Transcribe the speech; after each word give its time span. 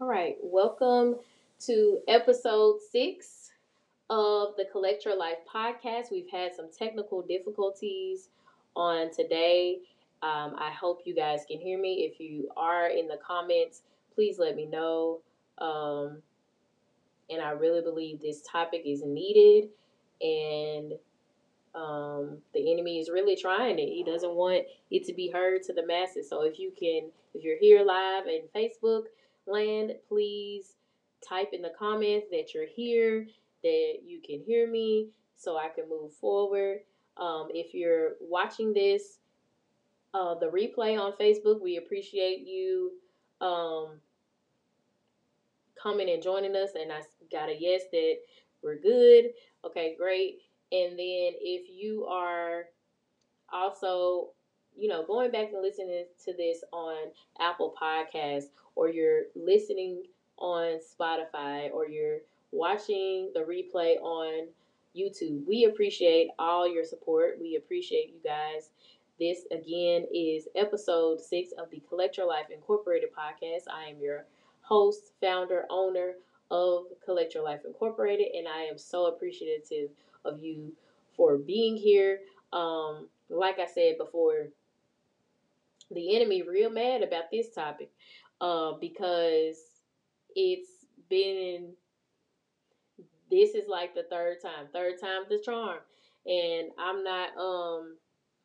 All 0.00 0.08
right, 0.08 0.36
welcome 0.42 1.14
to 1.66 2.00
episode 2.08 2.80
six 2.90 3.52
of 4.10 4.56
the 4.56 4.64
Collect 4.72 5.04
Your 5.04 5.16
Life 5.16 5.38
podcast. 5.46 6.10
We've 6.10 6.28
had 6.28 6.52
some 6.52 6.66
technical 6.76 7.22
difficulties 7.22 8.28
on 8.74 9.14
today. 9.14 9.78
Um, 10.20 10.56
I 10.58 10.72
hope 10.72 11.02
you 11.04 11.14
guys 11.14 11.44
can 11.48 11.60
hear 11.60 11.78
me. 11.78 12.10
If 12.10 12.18
you 12.18 12.48
are 12.56 12.88
in 12.88 13.06
the 13.06 13.18
comments, 13.24 13.82
please 14.16 14.36
let 14.36 14.56
me 14.56 14.66
know. 14.66 15.20
Um, 15.58 16.20
and 17.30 17.40
I 17.40 17.50
really 17.50 17.80
believe 17.80 18.20
this 18.20 18.42
topic 18.42 18.82
is 18.84 19.04
needed, 19.04 19.68
and 20.20 20.94
um, 21.76 22.38
the 22.52 22.72
enemy 22.72 22.98
is 22.98 23.10
really 23.10 23.36
trying 23.36 23.78
it. 23.78 23.90
He 23.90 24.02
doesn't 24.02 24.34
want 24.34 24.64
it 24.90 25.06
to 25.06 25.14
be 25.14 25.30
heard 25.30 25.62
to 25.62 25.72
the 25.72 25.86
masses. 25.86 26.28
So 26.28 26.42
if 26.42 26.58
you 26.58 26.72
can, 26.76 27.10
if 27.32 27.44
you're 27.44 27.58
here 27.58 27.84
live 27.84 28.24
in 28.26 28.42
Facebook 28.52 29.04
land, 29.46 29.92
please 30.08 30.74
type 31.26 31.50
in 31.52 31.62
the 31.62 31.72
comments 31.78 32.26
that 32.30 32.54
you're 32.54 32.66
here, 32.66 33.26
that 33.62 33.94
you 34.04 34.20
can 34.24 34.40
hear 34.40 34.70
me, 34.70 35.08
so 35.36 35.56
I 35.56 35.68
can 35.68 35.88
move 35.88 36.12
forward. 36.12 36.80
Um, 37.16 37.48
if 37.50 37.74
you're 37.74 38.12
watching 38.20 38.72
this, 38.72 39.18
uh, 40.12 40.34
the 40.34 40.46
replay 40.46 40.98
on 40.98 41.12
Facebook, 41.12 41.60
we 41.60 41.76
appreciate 41.76 42.46
you 42.46 42.92
um, 43.40 44.00
coming 45.80 46.10
and 46.10 46.22
joining 46.22 46.56
us. 46.56 46.70
And 46.80 46.92
I 46.92 47.00
got 47.32 47.48
a 47.48 47.56
yes 47.58 47.82
that 47.92 48.16
we're 48.62 48.78
good. 48.78 49.30
Okay, 49.64 49.96
great. 49.98 50.38
And 50.72 50.90
then 50.90 51.32
if 51.40 51.68
you 51.70 52.04
are 52.04 52.64
also, 53.52 54.30
you 54.76 54.88
know, 54.88 55.04
going 55.04 55.30
back 55.30 55.52
and 55.52 55.62
listening 55.62 56.04
to 56.24 56.32
this 56.36 56.64
on 56.72 56.96
Apple 57.40 57.74
Podcasts 57.80 58.48
or 58.74 58.88
you're 58.88 59.22
listening 59.34 60.02
on 60.38 60.78
Spotify 60.80 61.70
or 61.72 61.88
you're 61.88 62.18
watching 62.52 63.30
the 63.34 63.40
replay 63.40 64.00
on 64.00 64.48
YouTube, 64.96 65.46
we 65.46 65.64
appreciate 65.64 66.30
all 66.38 66.72
your 66.72 66.84
support. 66.84 67.38
We 67.40 67.56
appreciate 67.56 68.08
you 68.08 68.20
guys. 68.24 68.70
This 69.18 69.44
again 69.52 70.06
is 70.12 70.48
episode 70.56 71.20
six 71.20 71.52
of 71.58 71.70
the 71.70 71.80
Collect 71.88 72.16
Your 72.16 72.26
Life 72.26 72.46
Incorporated 72.52 73.10
podcast. 73.12 73.62
I 73.72 73.90
am 73.90 74.00
your 74.00 74.24
host, 74.60 75.12
founder, 75.20 75.66
owner 75.70 76.14
of 76.50 76.86
Collect 77.04 77.34
Your 77.34 77.44
Life 77.44 77.60
Incorporated, 77.64 78.28
and 78.34 78.48
I 78.48 78.62
am 78.62 78.78
so 78.78 79.06
appreciative 79.06 79.90
of 80.24 80.40
you 80.40 80.72
for 81.16 81.36
being 81.36 81.76
here. 81.76 82.20
Um, 82.52 83.08
like 83.28 83.58
I 83.58 83.66
said 83.66 83.98
before, 83.98 84.48
the 85.94 86.16
enemy 86.16 86.42
real 86.42 86.70
mad 86.70 87.02
about 87.02 87.30
this 87.30 87.50
topic 87.54 87.90
uh, 88.40 88.72
because 88.80 89.58
it's 90.34 90.86
been 91.08 91.72
this 93.30 93.54
is 93.54 93.68
like 93.68 93.94
the 93.94 94.04
third 94.10 94.36
time, 94.42 94.66
third 94.72 95.00
time 95.00 95.22
the 95.28 95.40
charm, 95.44 95.78
and 96.26 96.70
I'm 96.78 97.02
not 97.02 97.36
um 97.38 97.96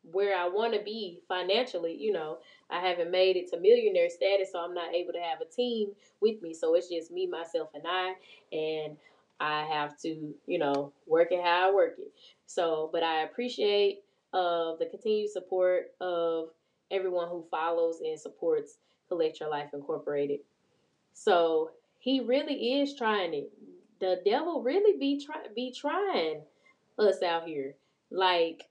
where 0.02 0.36
I 0.36 0.48
want 0.48 0.72
to 0.74 0.82
be 0.82 1.20
financially. 1.28 1.96
You 1.96 2.12
know, 2.12 2.38
I 2.70 2.80
haven't 2.80 3.10
made 3.10 3.36
it 3.36 3.50
to 3.50 3.60
millionaire 3.60 4.10
status, 4.10 4.52
so 4.52 4.60
I'm 4.60 4.74
not 4.74 4.94
able 4.94 5.12
to 5.12 5.20
have 5.20 5.40
a 5.40 5.44
team 5.44 5.90
with 6.20 6.40
me. 6.42 6.54
So 6.54 6.74
it's 6.74 6.88
just 6.88 7.10
me, 7.10 7.26
myself, 7.26 7.68
and 7.74 7.84
I, 7.86 8.14
and 8.52 8.96
I 9.40 9.64
have 9.64 9.98
to, 10.00 10.34
you 10.46 10.58
know, 10.58 10.92
work 11.06 11.28
it 11.32 11.42
how 11.42 11.70
I 11.70 11.74
work 11.74 11.96
it. 11.98 12.12
So, 12.46 12.88
but 12.92 13.02
I 13.02 13.22
appreciate 13.22 14.02
uh, 14.32 14.76
the 14.76 14.86
continued 14.90 15.30
support 15.30 15.92
of 16.00 16.48
everyone 16.90 17.28
who 17.28 17.44
follows 17.50 18.00
and 18.04 18.18
supports 18.18 18.78
Collect 19.08 19.40
Your 19.40 19.50
Life 19.50 19.70
Incorporated. 19.72 20.40
So 21.12 21.70
he 21.98 22.20
really 22.20 22.80
is 22.80 22.96
trying 22.96 23.34
it. 23.34 23.52
The 24.00 24.20
devil 24.24 24.62
really 24.62 24.98
be 24.98 25.24
try 25.24 25.36
be 25.54 25.72
trying 25.72 26.42
us 26.98 27.22
out 27.22 27.44
here. 27.44 27.74
Like 28.10 28.64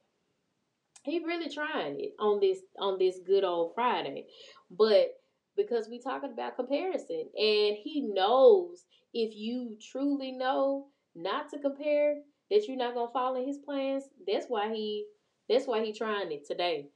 he 1.04 1.20
really 1.20 1.50
trying 1.50 2.00
it 2.00 2.14
on 2.20 2.40
this 2.40 2.60
on 2.78 2.98
this 2.98 3.20
good 3.26 3.44
old 3.44 3.74
Friday. 3.76 4.26
But 4.72 5.20
because 5.56 5.88
we 5.90 6.00
talking 6.00 6.32
about 6.32 6.56
comparison 6.56 7.26
and 7.38 7.78
he 7.78 8.10
knows 8.14 8.86
if 9.14 9.36
you 9.36 9.78
truly 9.92 10.32
know 10.32 10.88
not 11.16 11.50
to 11.50 11.60
compare 11.60 12.16
that 12.50 12.68
you're 12.68 12.78
not 12.78 12.96
gonna 12.96 13.12
follow 13.12 13.46
his 13.46 13.58
plans, 13.58 14.06
that's 14.28 14.48
why 14.48 14.74
he 14.74 15.06
that's 15.50 15.68
why 15.68 15.84
he 15.84 15.94
trying 15.94 16.32
it 16.32 16.46
today. 16.48 16.88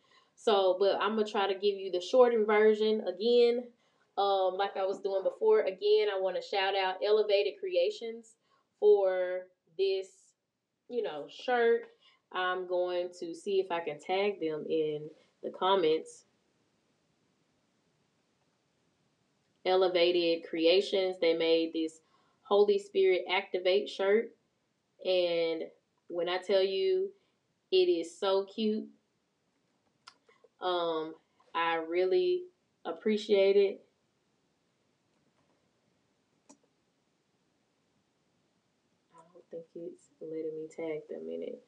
So, 0.44 0.76
but 0.78 0.98
I'm 1.00 1.16
gonna 1.16 1.26
try 1.26 1.48
to 1.48 1.54
give 1.54 1.78
you 1.78 1.90
the 1.90 2.02
shortened 2.02 2.46
version 2.46 3.02
again. 3.08 3.64
Um, 4.18 4.56
like 4.58 4.76
I 4.76 4.86
was 4.86 5.00
doing 5.00 5.24
before. 5.24 5.62
Again, 5.62 6.10
I 6.14 6.20
want 6.20 6.36
to 6.36 6.42
shout 6.42 6.76
out 6.76 6.96
Elevated 7.04 7.54
Creations 7.62 8.36
for 8.78 9.48
this, 9.78 10.08
you 10.90 11.02
know, 11.02 11.28
shirt. 11.30 11.84
I'm 12.34 12.68
going 12.68 13.10
to 13.22 13.34
see 13.34 13.62
if 13.62 13.72
I 13.72 13.80
can 13.80 14.00
tag 14.02 14.42
them 14.42 14.66
in 14.70 15.10
the 15.44 15.50
comments. 15.50 16.26
Elevated 19.66 20.48
Creations, 20.48 21.16
they 21.22 21.36
made 21.36 21.72
this 21.74 22.02
Holy 22.42 22.78
Spirit 22.78 23.22
Activate 23.32 23.88
shirt. 23.88 24.26
And 25.06 25.64
when 26.08 26.28
I 26.28 26.38
tell 26.38 26.62
you 26.62 27.12
it 27.72 27.90
is 27.90 28.20
so 28.20 28.46
cute, 28.54 28.88
um, 30.64 31.14
I 31.54 31.76
really 31.76 32.44
appreciate 32.86 33.58
it. 33.58 33.86
I 39.14 39.20
don't 39.34 39.46
think 39.52 39.66
it's 39.76 40.10
letting 40.22 40.56
me 40.56 40.68
tag 40.76 41.02
them 41.10 41.28
in 41.30 41.44
it. 41.44 41.62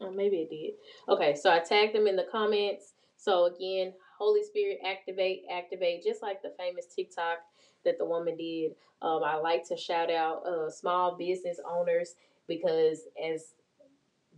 Oh, 0.00 0.10
maybe 0.10 0.38
it 0.38 0.50
did. 0.50 0.74
Okay, 1.08 1.34
so 1.34 1.50
I 1.50 1.60
tagged 1.60 1.94
them 1.94 2.06
in 2.06 2.16
the 2.16 2.26
comments. 2.30 2.94
So 3.16 3.46
again, 3.46 3.92
Holy 4.18 4.42
Spirit 4.42 4.78
activate, 4.84 5.42
activate, 5.50 6.04
just 6.04 6.22
like 6.22 6.42
the 6.42 6.54
famous 6.58 6.86
TikTok 6.94 7.38
that 7.86 7.98
the 7.98 8.04
woman 8.04 8.36
did. 8.36 8.72
Um, 9.02 9.22
I 9.24 9.36
like 9.36 9.66
to 9.68 9.76
shout 9.76 10.10
out 10.10 10.46
uh, 10.46 10.70
small 10.70 11.16
business 11.16 11.58
owners 11.68 12.14
because 12.46 13.00
as 13.22 13.54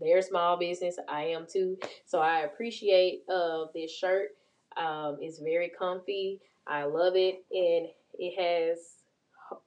their 0.00 0.22
small 0.22 0.56
business, 0.56 0.96
I 1.08 1.24
am 1.24 1.46
too. 1.50 1.76
So 2.06 2.20
I 2.20 2.40
appreciate 2.40 3.22
uh, 3.32 3.66
this 3.74 3.92
shirt. 3.92 4.30
Um, 4.76 5.18
it's 5.20 5.40
very 5.40 5.70
comfy. 5.76 6.40
I 6.66 6.84
love 6.84 7.14
it, 7.16 7.42
and 7.50 7.88
it 8.18 8.38
has 8.38 8.78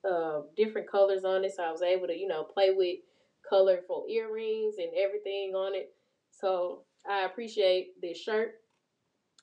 uh, 0.09 0.41
different 0.55 0.89
colors 0.89 1.25
on 1.25 1.43
it. 1.43 1.53
So 1.55 1.63
I 1.63 1.71
was 1.71 1.81
able 1.81 2.07
to, 2.07 2.17
you 2.17 2.27
know, 2.27 2.43
play 2.43 2.69
with 2.71 2.99
colorful 3.47 4.05
earrings 4.09 4.75
and 4.77 4.89
everything 4.97 5.53
on 5.55 5.75
it. 5.75 5.93
So 6.31 6.83
I 7.09 7.25
appreciate 7.25 7.99
this 8.01 8.17
shirt. 8.17 8.55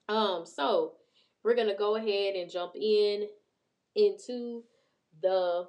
Um, 0.09 0.45
so 0.47 0.93
we're 1.45 1.57
gonna 1.57 1.77
go 1.77 1.97
ahead 1.97 2.35
and 2.35 2.51
jump 2.51 2.73
in 2.75 3.29
into 3.99 4.63
the 5.23 5.67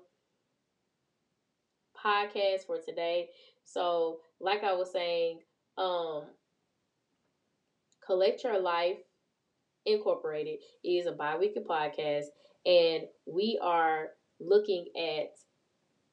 podcast 2.05 2.65
for 2.67 2.77
today. 2.79 3.29
So, 3.65 4.19
like 4.39 4.63
I 4.63 4.73
was 4.73 4.91
saying, 4.91 5.39
um, 5.77 6.23
Collect 8.05 8.43
Your 8.43 8.59
Life 8.59 8.97
Incorporated 9.85 10.59
is 10.83 11.05
a 11.05 11.11
bi-weekly 11.11 11.63
podcast, 11.63 12.25
and 12.65 13.03
we 13.25 13.59
are 13.61 14.09
looking 14.39 14.87
at 14.97 15.31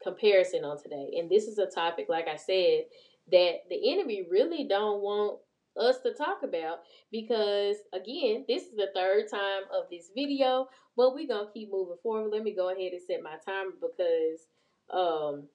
comparison 0.03 0.65
on 0.65 0.83
today. 0.83 1.17
And 1.19 1.31
this 1.31 1.45
is 1.45 1.59
a 1.59 1.67
topic, 1.67 2.07
like 2.09 2.29
I 2.29 2.37
said, 2.37 2.85
that 3.33 3.63
the 3.71 3.93
enemy 3.93 4.25
really 4.31 4.67
don't 4.69 5.03
want 5.03 5.41
us 5.79 5.99
to 6.01 6.13
talk 6.13 6.43
about 6.43 6.81
because 7.11 7.77
again, 7.93 8.45
this 8.49 8.65
is 8.65 8.77
the 8.77 8.89
third 8.95 9.31
time 9.31 9.63
of 9.73 9.85
this 9.91 10.11
video, 10.15 10.69
but 10.97 11.15
we're 11.15 11.29
gonna 11.29 11.51
keep 11.53 11.71
moving 11.71 11.97
forward. 12.03 12.31
Let 12.33 12.43
me 12.43 12.55
go 12.55 12.71
ahead 12.71 12.93
and 12.93 13.03
set 13.07 13.23
my 13.23 13.37
timer 13.45 13.73
because 13.81 14.47
um 14.91 15.49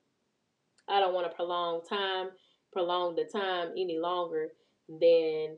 I 0.88 1.00
don't 1.00 1.14
want 1.14 1.30
to 1.30 1.36
prolong 1.36 1.82
time, 1.88 2.30
prolong 2.74 3.16
the 3.16 3.26
time 3.26 3.72
any 3.78 3.98
longer 3.98 4.50
than 4.88 5.58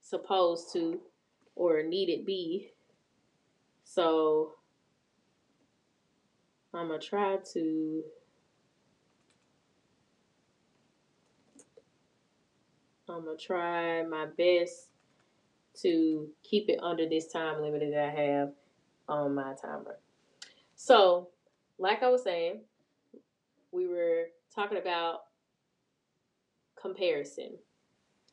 supposed 0.00 0.72
to 0.74 1.00
or 1.54 1.82
need 1.82 2.08
it 2.08 2.26
be. 2.26 2.70
So 3.84 4.52
I'm 6.74 6.88
gonna 6.88 6.98
try 6.98 7.38
to 7.52 8.02
I'm 13.12 13.24
gonna 13.24 13.36
try 13.36 14.02
my 14.02 14.26
best 14.26 14.88
to 15.82 16.28
keep 16.42 16.68
it 16.68 16.80
under 16.82 17.08
this 17.08 17.28
time 17.28 17.62
limit 17.62 17.80
that 17.80 18.04
I 18.04 18.10
have 18.10 18.50
on 19.08 19.34
my 19.34 19.54
timer. 19.60 19.98
So, 20.74 21.28
like 21.78 22.02
I 22.02 22.08
was 22.08 22.22
saying, 22.22 22.60
we 23.70 23.86
were 23.86 24.26
talking 24.54 24.78
about 24.78 25.20
comparison. 26.80 27.56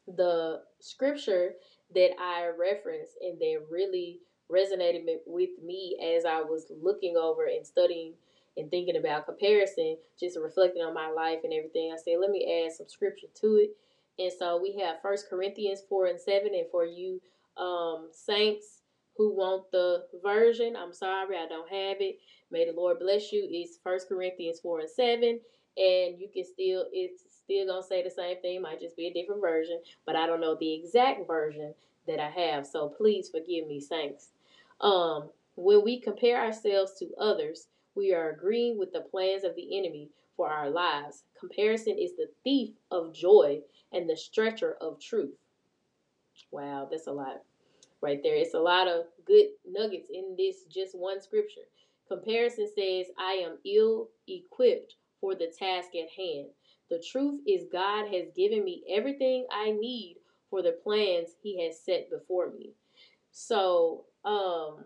The 0.07 0.61
scripture 0.79 1.53
that 1.93 2.11
I 2.19 2.49
referenced 2.57 3.13
and 3.21 3.39
that 3.39 3.65
really 3.69 4.19
resonated 4.51 5.05
with 5.25 5.51
me 5.63 5.97
as 6.17 6.25
I 6.25 6.41
was 6.41 6.71
looking 6.81 7.15
over 7.15 7.45
and 7.45 7.65
studying 7.65 8.13
and 8.57 8.69
thinking 8.69 8.97
about 8.97 9.25
comparison, 9.25 9.97
just 10.19 10.37
reflecting 10.37 10.81
on 10.81 10.93
my 10.93 11.09
life 11.09 11.39
and 11.43 11.53
everything, 11.53 11.91
I 11.93 11.97
said, 11.97 12.17
let 12.19 12.31
me 12.31 12.65
add 12.65 12.73
some 12.73 12.89
scripture 12.89 13.27
to 13.41 13.55
it. 13.55 13.77
And 14.19 14.31
so 14.37 14.61
we 14.61 14.77
have 14.83 15.01
First 15.01 15.29
Corinthians 15.29 15.81
4 15.87 16.07
and 16.07 16.19
7. 16.19 16.47
And 16.53 16.67
for 16.69 16.85
you 16.85 17.21
um, 17.57 18.09
saints 18.11 18.81
who 19.15 19.33
want 19.35 19.71
the 19.71 20.03
version, 20.23 20.75
I'm 20.75 20.93
sorry, 20.93 21.37
I 21.37 21.47
don't 21.47 21.69
have 21.69 21.97
it. 22.01 22.19
May 22.51 22.65
the 22.65 22.73
Lord 22.73 22.99
bless 22.99 23.31
you. 23.31 23.47
It's 23.49 23.79
First 23.83 24.09
Corinthians 24.09 24.59
4 24.59 24.81
and 24.81 24.89
7. 24.89 25.39
And 25.77 26.19
you 26.19 26.27
can 26.33 26.43
still, 26.43 26.85
it's 26.91 27.23
still 27.43 27.65
going 27.65 27.81
to 27.81 27.87
say 27.87 28.03
the 28.03 28.09
same 28.09 28.41
thing, 28.41 28.61
might 28.61 28.81
just 28.81 28.97
be 28.97 29.07
a 29.07 29.13
different 29.13 29.41
version, 29.41 29.79
but 30.05 30.15
I 30.15 30.27
don't 30.27 30.41
know 30.41 30.57
the 30.59 30.73
exact 30.73 31.25
version 31.25 31.73
that 32.07 32.19
I 32.19 32.29
have. 32.29 32.65
So 32.67 32.89
please 32.89 33.29
forgive 33.29 33.67
me, 33.67 33.79
saints. 33.79 34.29
Um, 34.81 35.29
when 35.55 35.83
we 35.83 35.99
compare 35.99 36.43
ourselves 36.43 36.93
to 36.99 37.07
others, 37.19 37.67
we 37.95 38.13
are 38.13 38.31
agreeing 38.31 38.77
with 38.77 38.91
the 38.91 39.01
plans 39.01 39.43
of 39.43 39.55
the 39.55 39.77
enemy 39.77 40.09
for 40.39 40.49
our 40.49 40.69
lives. 40.69 41.25
Comparison 41.37 41.97
is 41.99 42.15
the 42.15 42.29
thief 42.45 42.69
of 42.91 43.13
joy 43.13 43.59
and 43.91 44.09
the 44.09 44.15
stretcher 44.15 44.77
of 44.79 44.97
truth. 45.01 45.35
Wow, 46.49 46.87
that's 46.89 47.07
a 47.07 47.11
lot 47.11 47.41
right 48.01 48.21
there. 48.23 48.35
It's 48.35 48.53
a 48.53 48.59
lot 48.59 48.87
of 48.87 49.07
good 49.25 49.47
nuggets 49.67 50.07
in 50.09 50.37
this 50.37 50.63
just 50.73 50.97
one 50.97 51.21
scripture. 51.21 51.67
Comparison 52.07 52.69
says, 52.73 53.07
I 53.19 53.33
am 53.45 53.57
ill 53.65 54.07
equipped 54.29 54.95
for 55.19 55.35
the 55.35 55.51
task 55.59 55.89
at 55.95 56.09
hand. 56.17 56.47
The 56.89 57.03
truth 57.11 57.41
is, 57.45 57.65
God 57.69 58.05
has 58.13 58.27
given 58.33 58.63
me 58.63 58.83
everything 58.89 59.45
I 59.51 59.71
need 59.71 60.19
for 60.49 60.61
the 60.61 60.79
plans 60.81 61.31
He 61.43 61.61
has 61.65 61.81
set 61.81 62.09
before 62.09 62.49
me. 62.51 62.71
So, 63.33 64.05
um, 64.23 64.85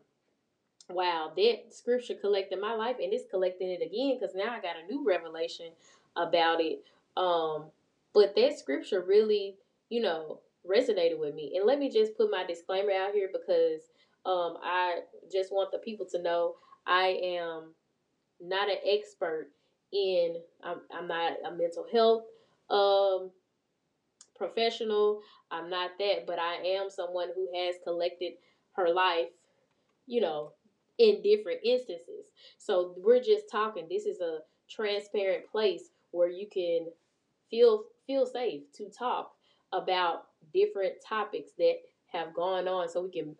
wow, 0.94 1.32
that 1.36 1.74
scripture 1.74 2.16
collected 2.16 2.60
my 2.60 2.74
life 2.74 2.98
and 3.02 3.14
it's 3.14 3.30
collecting 3.30 3.70
it 3.70 3.82
again 3.82 4.18
because 4.20 4.36
now 4.36 4.52
I 4.52 4.62
got 4.62 4.76
a 4.78 4.92
new 4.92 5.06
revelation 5.06 5.72
about 6.16 6.62
it. 6.62 6.84
Um, 7.18 7.66
but 8.14 8.36
that 8.36 8.58
scripture 8.58 9.02
really, 9.02 9.56
you 9.90 10.02
know, 10.02 10.40
resonated 10.70 11.20
with 11.20 11.36
me. 11.36 11.54
And 11.56 11.66
let 11.66 11.80
me 11.80 11.90
just 11.90 12.18
put 12.18 12.32
my 12.32 12.46
disclaimer 12.46 12.92
out 12.92 13.14
here 13.14 13.30
because 13.32 13.82
um, 14.26 14.58
I 14.64 15.02
just 15.32 15.52
want 15.52 15.72
the 15.72 15.80
people 15.80 16.06
to 16.12 16.22
know 16.22 16.56
I 16.88 17.20
am 17.24 17.74
not 18.42 18.70
an 18.70 18.78
expert 18.86 19.50
in, 19.92 20.38
I'm, 20.64 20.82
I'm 20.92 21.08
not 21.08 21.34
a 21.46 21.56
mental 21.56 21.86
health 21.92 22.24
um, 22.70 23.32
professional. 24.36 25.22
I'm 25.52 25.70
not 25.70 25.92
that, 26.00 26.26
but 26.26 26.40
I 26.40 26.56
am 26.56 26.90
someone 26.90 27.30
who 27.36 27.48
has 27.56 27.76
collected 27.84 28.34
her 28.76 28.90
life, 28.90 29.30
you 30.08 30.22
know, 30.22 30.54
in 31.00 31.22
different 31.22 31.60
instances. 31.64 32.28
So 32.58 32.96
we're 32.98 33.22
just 33.22 33.50
talking. 33.52 33.88
This 33.90 34.06
is 34.06 34.22
a 34.22 34.40
transparent 34.70 35.50
place 35.52 35.90
where 36.12 36.30
you 36.30 36.48
can 36.52 36.88
feel 37.50 37.86
feel 38.08 38.26
safe 38.26 38.64
to 38.74 38.90
talk 38.90 39.34
about 39.72 40.28
different 40.54 40.96
topics 41.08 41.52
that 41.58 41.76
have 42.08 42.34
gone 42.34 42.68
on 42.68 42.90
so 42.90 43.02
we 43.04 43.10
can 43.12 43.36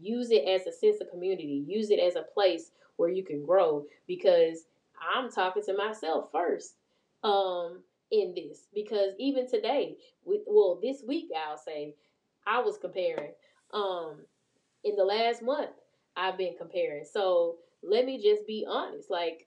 use 0.00 0.30
it 0.30 0.46
as 0.48 0.66
a 0.66 0.72
sense 0.72 1.00
of 1.00 1.10
community, 1.10 1.64
use 1.66 1.90
it 1.90 1.98
as 1.98 2.16
a 2.16 2.22
place 2.22 2.70
where 2.96 3.10
you 3.10 3.24
can 3.24 3.44
grow 3.44 3.84
because 4.06 4.66
I'm 5.14 5.30
talking 5.30 5.62
to 5.64 5.76
myself 5.76 6.30
first 6.32 6.76
um 7.24 7.80
in 8.10 8.34
this 8.34 8.66
because 8.74 9.14
even 9.18 9.48
today 9.48 9.96
with 10.24 10.42
well 10.46 10.78
this 10.82 11.02
week 11.06 11.28
I'll 11.36 11.56
say 11.56 11.94
I 12.46 12.60
was 12.60 12.76
comparing 12.78 13.32
um 13.72 14.18
in 14.84 14.96
the 14.96 15.04
last 15.04 15.42
month 15.42 15.70
I've 16.16 16.38
been 16.38 16.54
comparing. 16.58 17.04
So 17.04 17.58
let 17.82 18.04
me 18.06 18.20
just 18.22 18.46
be 18.46 18.66
honest. 18.68 19.10
Like 19.10 19.46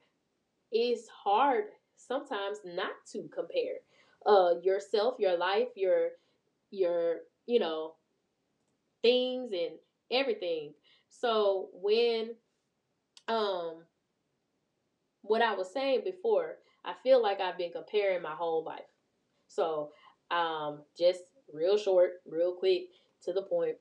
it's 0.72 1.07
hard 1.10 1.65
sometimes 1.98 2.60
not 2.65 2.93
to 3.13 3.29
compare 3.34 3.77
uh 4.25 4.55
yourself, 4.63 5.15
your 5.19 5.38
life, 5.38 5.69
your 5.75 6.10
your, 6.72 7.17
you 7.48 7.60
know, 7.60 7.93
things 9.01 9.51
and 9.53 9.74
everything. 10.12 10.74
So 11.10 11.69
when 11.74 12.36
um 13.27 13.84
what 15.22 15.41
I 15.41 15.53
was 15.55 15.72
saying 15.72 16.01
before, 16.03 16.57
I 16.84 16.93
feel 17.03 17.22
like 17.22 17.39
I've 17.41 17.57
been 17.57 17.72
comparing 17.72 18.22
my 18.22 18.36
whole 18.36 18.63
life. 18.63 18.89
So 19.48 19.91
um 20.31 20.81
just 20.98 21.22
real 21.53 21.77
short, 21.77 22.22
real 22.25 22.53
quick 22.53 22.84
to 23.24 23.34
the 23.34 23.41
point. 23.43 23.77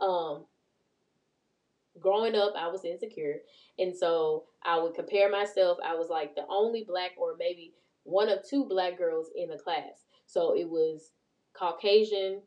Um 0.00 0.46
growing 2.00 2.34
up, 2.34 2.54
I 2.56 2.68
was 2.68 2.84
insecure. 2.84 3.36
And 3.78 3.94
so 3.96 4.44
I 4.64 4.78
would 4.78 4.94
compare 4.94 5.30
myself. 5.30 5.78
I 5.84 5.94
was 5.94 6.08
like 6.08 6.34
the 6.34 6.46
only 6.48 6.84
black 6.84 7.12
or 7.16 7.36
maybe 7.38 7.72
one 8.04 8.28
of 8.28 8.48
two 8.48 8.64
black 8.64 8.98
girls 8.98 9.30
in 9.36 9.48
the 9.48 9.58
class. 9.58 10.04
So 10.26 10.56
it 10.56 10.68
was 10.68 11.12
Caucasian 11.54 12.42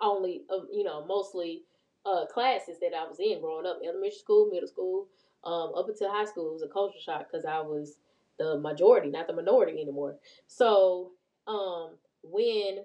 only, 0.00 0.42
uh, 0.50 0.64
you 0.72 0.84
know, 0.84 1.04
mostly 1.06 1.62
uh, 2.04 2.26
classes 2.26 2.78
that 2.80 2.92
I 2.94 3.06
was 3.06 3.20
in 3.20 3.40
growing 3.40 3.66
up, 3.66 3.78
elementary 3.82 4.18
school, 4.18 4.50
middle 4.50 4.68
school, 4.68 5.06
um, 5.44 5.72
up 5.76 5.88
until 5.88 6.10
high 6.10 6.24
school. 6.24 6.50
It 6.50 6.54
was 6.54 6.62
a 6.62 6.68
culture 6.68 6.98
shock 7.00 7.28
because 7.30 7.44
I 7.44 7.60
was 7.60 7.98
the 8.38 8.58
majority, 8.58 9.10
not 9.10 9.26
the 9.26 9.32
minority 9.32 9.80
anymore. 9.80 10.16
So 10.46 11.12
um, 11.46 11.96
when 12.22 12.78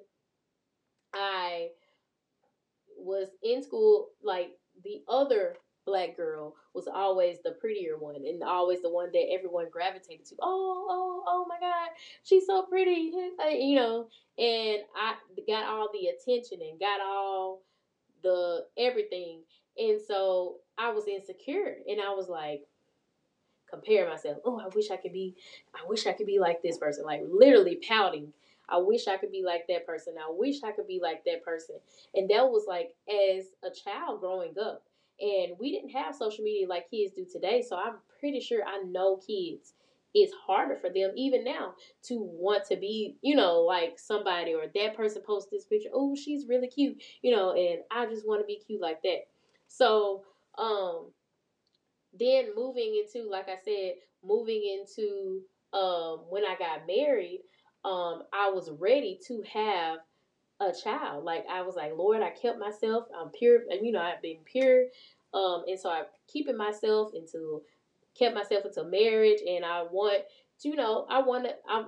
I 1.13 1.69
was 2.97 3.29
in 3.43 3.63
school, 3.63 4.09
like 4.23 4.51
the 4.83 5.01
other 5.07 5.55
black 5.85 6.17
girl 6.17 6.53
was 6.73 6.87
always 6.93 7.37
the 7.43 7.51
prettier 7.51 7.97
one 7.97 8.15
and 8.15 8.43
always 8.43 8.81
the 8.81 8.89
one 8.89 9.09
that 9.13 9.27
everyone 9.31 9.67
gravitated 9.71 10.25
to. 10.25 10.35
Oh, 10.41 10.87
oh, 10.89 11.23
oh 11.25 11.45
my 11.47 11.55
God, 11.59 11.89
she's 12.23 12.45
so 12.45 12.63
pretty, 12.63 13.11
you 13.51 13.75
know. 13.75 14.07
And 14.37 14.79
I 14.95 15.15
got 15.47 15.63
all 15.63 15.89
the 15.91 16.07
attention 16.07 16.59
and 16.61 16.79
got 16.79 17.01
all 17.01 17.61
the 18.21 18.65
everything. 18.77 19.41
And 19.77 19.99
so 20.05 20.57
I 20.77 20.91
was 20.91 21.07
insecure 21.07 21.77
and 21.87 22.01
I 22.01 22.13
was 22.13 22.27
like, 22.27 22.61
compare 23.69 24.09
myself. 24.09 24.37
Oh, 24.45 24.59
I 24.59 24.67
wish 24.75 24.91
I 24.91 24.97
could 24.97 25.13
be, 25.13 25.35
I 25.73 25.87
wish 25.87 26.05
I 26.05 26.13
could 26.13 26.27
be 26.27 26.39
like 26.39 26.61
this 26.61 26.77
person. 26.77 27.05
Like 27.05 27.21
literally 27.27 27.79
pouting 27.87 28.33
I 28.69 28.77
wish 28.77 29.07
I 29.07 29.17
could 29.17 29.31
be 29.31 29.43
like 29.45 29.67
that 29.67 29.85
person. 29.85 30.15
I 30.19 30.29
wish 30.29 30.63
I 30.63 30.71
could 30.71 30.87
be 30.87 30.99
like 31.01 31.23
that 31.25 31.43
person. 31.43 31.75
And 32.13 32.29
that 32.29 32.49
was 32.49 32.65
like 32.67 32.95
as 33.09 33.45
a 33.63 33.73
child 33.73 34.19
growing 34.19 34.53
up. 34.61 34.83
And 35.19 35.53
we 35.59 35.71
didn't 35.71 35.91
have 35.91 36.15
social 36.15 36.43
media 36.43 36.67
like 36.67 36.89
kids 36.89 37.13
do 37.15 37.25
today. 37.31 37.63
So 37.67 37.75
I'm 37.75 37.95
pretty 38.19 38.39
sure 38.39 38.63
I 38.65 38.83
know 38.83 39.17
kids. 39.17 39.73
It's 40.13 40.33
harder 40.33 40.75
for 40.75 40.89
them 40.89 41.11
even 41.15 41.43
now 41.43 41.75
to 42.03 42.15
want 42.19 42.65
to 42.65 42.75
be, 42.77 43.17
you 43.21 43.35
know, 43.35 43.61
like 43.61 43.99
somebody 43.99 44.53
or 44.53 44.65
that 44.73 44.95
person 44.95 45.21
posts 45.25 45.49
this 45.51 45.65
picture. 45.65 45.89
Oh, 45.93 46.15
she's 46.15 46.47
really 46.47 46.67
cute, 46.67 47.01
you 47.21 47.35
know, 47.35 47.51
and 47.51 47.79
I 47.91 48.05
just 48.07 48.27
want 48.27 48.41
to 48.41 48.45
be 48.45 48.61
cute 48.65 48.81
like 48.81 49.01
that. 49.03 49.27
So, 49.67 50.23
um, 50.57 51.11
then 52.17 52.55
moving 52.55 53.01
into, 53.03 53.29
like 53.29 53.47
I 53.49 53.57
said, 53.63 53.95
moving 54.23 54.63
into 54.79 55.41
um 55.73 56.21
when 56.29 56.43
I 56.45 56.55
got 56.57 56.87
married, 56.87 57.41
um, 57.85 58.23
I 58.33 58.49
was 58.49 58.69
ready 58.71 59.19
to 59.27 59.43
have 59.53 59.99
a 60.59 60.71
child. 60.73 61.23
Like 61.23 61.45
I 61.49 61.61
was 61.61 61.75
like, 61.75 61.93
Lord, 61.95 62.21
I 62.21 62.31
kept 62.31 62.59
myself. 62.59 63.05
I'm 63.19 63.29
pure, 63.29 63.59
and 63.69 63.85
you 63.85 63.91
know, 63.91 64.01
I've 64.01 64.21
been 64.21 64.39
pure. 64.45 64.85
Um, 65.33 65.63
and 65.67 65.79
so 65.79 65.89
I'm 65.91 66.05
keeping 66.27 66.57
myself 66.57 67.11
into, 67.13 67.61
kept 68.17 68.35
myself 68.35 68.65
into 68.65 68.83
marriage, 68.85 69.39
and 69.47 69.63
I 69.65 69.83
want, 69.83 70.23
you 70.63 70.75
know, 70.75 71.05
I 71.09 71.21
want 71.21 71.45
to. 71.45 71.51
I'm 71.69 71.87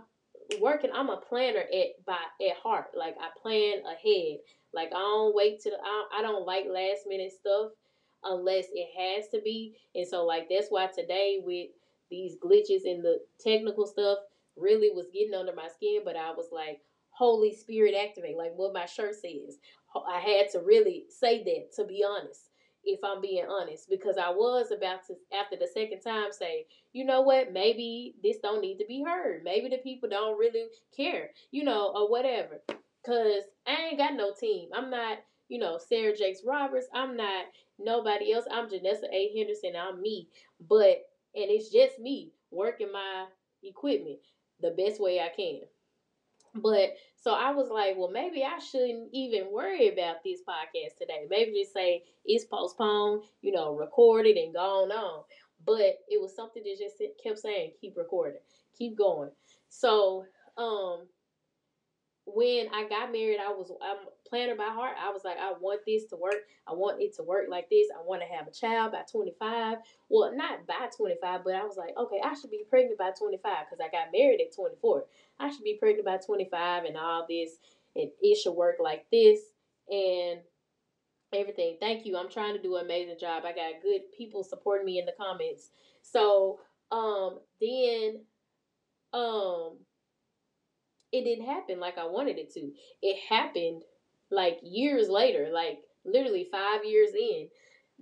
working. 0.62 0.92
I'm 0.94 1.10
a 1.10 1.18
planner 1.18 1.60
at 1.60 2.06
by 2.06 2.18
at 2.48 2.58
heart. 2.58 2.92
Like 2.96 3.16
I 3.20 3.30
plan 3.42 3.80
ahead. 3.86 4.40
Like 4.74 4.90
I 4.90 5.00
don't 5.00 5.36
wait 5.36 5.62
to. 5.62 5.72
I, 5.72 6.20
I 6.20 6.22
don't 6.22 6.46
like 6.46 6.66
last 6.72 7.02
minute 7.08 7.32
stuff 7.32 7.72
unless 8.24 8.66
it 8.74 8.88
has 8.98 9.30
to 9.30 9.42
be. 9.42 9.76
And 9.96 10.08
so 10.08 10.26
like 10.26 10.48
that's 10.50 10.68
why 10.70 10.88
today 10.88 11.40
with 11.44 11.70
these 12.12 12.36
glitches 12.44 12.86
in 12.86 13.02
the 13.02 13.20
technical 13.40 13.86
stuff, 13.86 14.20
really 14.58 14.90
was 14.90 15.08
getting 15.14 15.34
under 15.34 15.54
my 15.54 15.68
skin, 15.68 16.02
but 16.04 16.16
I 16.16 16.32
was 16.32 16.48
like, 16.52 16.82
Holy 17.12 17.54
Spirit 17.54 17.96
activate, 17.96 18.38
like 18.38 18.54
what 18.56 18.74
my 18.74 18.86
shirt 18.86 19.16
says. 19.16 19.58
I 20.08 20.20
had 20.20 20.50
to 20.52 20.60
really 20.60 21.06
say 21.10 21.44
that, 21.44 21.74
to 21.76 21.86
be 21.86 22.04
honest, 22.08 22.50
if 22.84 23.00
I'm 23.04 23.22
being 23.22 23.46
honest, 23.46 23.90
because 23.90 24.18
I 24.18 24.30
was 24.30 24.72
about 24.72 25.06
to, 25.08 25.16
after 25.38 25.58
the 25.58 25.68
second 25.68 26.02
time, 26.02 26.32
say, 26.32 26.66
you 26.94 27.04
know 27.06 27.22
what, 27.22 27.52
maybe 27.52 28.16
this 28.24 28.38
don't 28.42 28.62
need 28.62 28.78
to 28.78 28.86
be 28.88 29.04
heard. 29.04 29.44
Maybe 29.44 29.70
the 29.70 29.78
people 29.78 30.10
don't 30.10 30.38
really 30.40 30.68
care, 30.96 31.32
you 31.52 31.64
know, 31.64 31.92
or 31.94 32.10
whatever. 32.10 32.62
Because 32.68 33.44
I 33.68 33.90
ain't 33.90 33.98
got 33.98 34.16
no 34.16 34.34
team. 34.40 34.70
I'm 34.74 34.90
not, 34.90 35.20
you 35.50 35.60
know, 35.60 35.78
Sarah 35.78 36.16
Jakes 36.16 36.42
Roberts. 36.46 36.88
I'm 36.94 37.18
not 37.18 37.46
nobody 37.78 38.34
else. 38.34 38.46
I'm 38.52 38.70
Janessa 38.70 39.12
A. 39.12 39.32
Henderson. 39.36 39.74
I'm 39.78 40.02
me. 40.02 40.30
But, 40.68 41.04
and 41.36 41.50
it's 41.50 41.70
just 41.70 42.00
me 42.00 42.32
working 42.52 42.92
my 42.92 43.26
equipment 43.64 44.20
the 44.62 44.72
best 44.72 45.00
way 45.02 45.20
I 45.20 45.30
can. 45.36 45.62
But 46.56 46.96
so 47.16 47.34
I 47.34 47.52
was 47.52 47.70
like, 47.70 47.96
well, 47.98 48.10
maybe 48.10 48.44
I 48.44 48.60
shouldn't 48.60 49.10
even 49.14 49.52
worry 49.52 49.90
about 49.90 50.24
this 50.24 50.42
podcast 50.42 50.98
today. 50.98 51.26
Maybe 51.30 51.54
just 51.62 51.74
say 51.74 52.04
it's 52.26 52.46
postponed, 52.46 53.24
you 53.42 53.52
know, 53.52 53.76
recorded 53.76 54.36
and 54.38 54.54
gone 54.54 54.92
on. 54.92 55.24
But 55.66 56.00
it 56.08 56.20
was 56.20 56.36
something 56.36 56.64
that 56.64 56.78
just 56.80 56.96
kept 57.22 57.40
saying, 57.40 57.74
keep 57.80 57.98
recording, 57.98 58.40
keep 58.78 58.98
going. 58.98 59.30
So, 59.70 60.26
um, 60.58 61.08
when 62.34 62.68
I 62.74 62.88
got 62.88 63.12
married, 63.12 63.40
I 63.40 63.50
was 63.52 63.72
I'm 63.82 63.98
planner 64.28 64.56
by 64.56 64.70
heart. 64.70 64.96
I 65.00 65.12
was 65.12 65.24
like, 65.24 65.38
I 65.38 65.54
want 65.60 65.82
this 65.86 66.06
to 66.08 66.16
work. 66.16 66.48
I 66.68 66.74
want 66.74 67.02
it 67.02 67.16
to 67.16 67.24
work 67.24 67.48
like 67.50 67.70
this. 67.70 67.88
I 67.94 68.02
want 68.06 68.22
to 68.22 68.38
have 68.38 68.48
a 68.48 68.52
child 68.52 68.92
by 68.92 69.02
25. 69.12 69.78
Well, 70.10 70.36
not 70.36 70.68
by 70.68 70.90
25, 70.96 71.42
but 71.44 71.56
I 71.56 71.64
was 71.66 71.78
like, 71.78 71.96
okay, 71.98 72.22
I 72.24 72.34
should 72.34 72.52
be 72.52 72.66
pregnant 72.70 72.98
by 72.98 73.12
25 73.12 73.42
because 73.70 73.84
I 73.84 73.90
got 73.90 74.12
married 74.14 74.42
at 74.42 74.56
24. 74.56 75.06
I 75.40 75.50
should 75.50 75.64
be 75.64 75.78
pregnant 75.80 76.06
by 76.06 76.18
25 76.18 76.86
and 76.86 76.98
all 76.98 77.26
this, 77.28 77.58
and 77.96 78.10
it 78.22 78.38
should 78.38 78.54
work 78.54 78.76
like 78.80 79.06
this 79.12 79.40
and 79.90 80.40
everything. 81.34 81.78
Thank 81.80 82.06
you. 82.06 82.18
I'm 82.18 82.30
trying 82.30 82.56
to 82.56 82.62
do 82.62 82.76
an 82.78 82.86
amazing 82.86 83.18
job. 83.20 83.44
I 83.46 83.54
got 83.54 83.82
good 83.82 84.02
people 84.18 84.44
supporting 84.44 84.86
me 84.86 85.00
in 85.00 85.06
the 85.06 85.14
comments. 85.20 85.70
So, 86.02 86.60
um, 86.92 87.40
then, 87.62 88.22
um, 89.14 89.78
it 91.12 91.24
didn't 91.24 91.46
happen 91.46 91.80
like 91.80 91.98
I 91.98 92.06
wanted 92.06 92.38
it 92.38 92.52
to. 92.54 92.72
It 93.02 93.18
happened 93.28 93.84
like 94.32 94.60
years 94.62 95.10
later, 95.10 95.50
like 95.54 95.80
literally 96.06 96.48
five 96.52 96.86
years 96.86 97.12
in. 97.14 97.48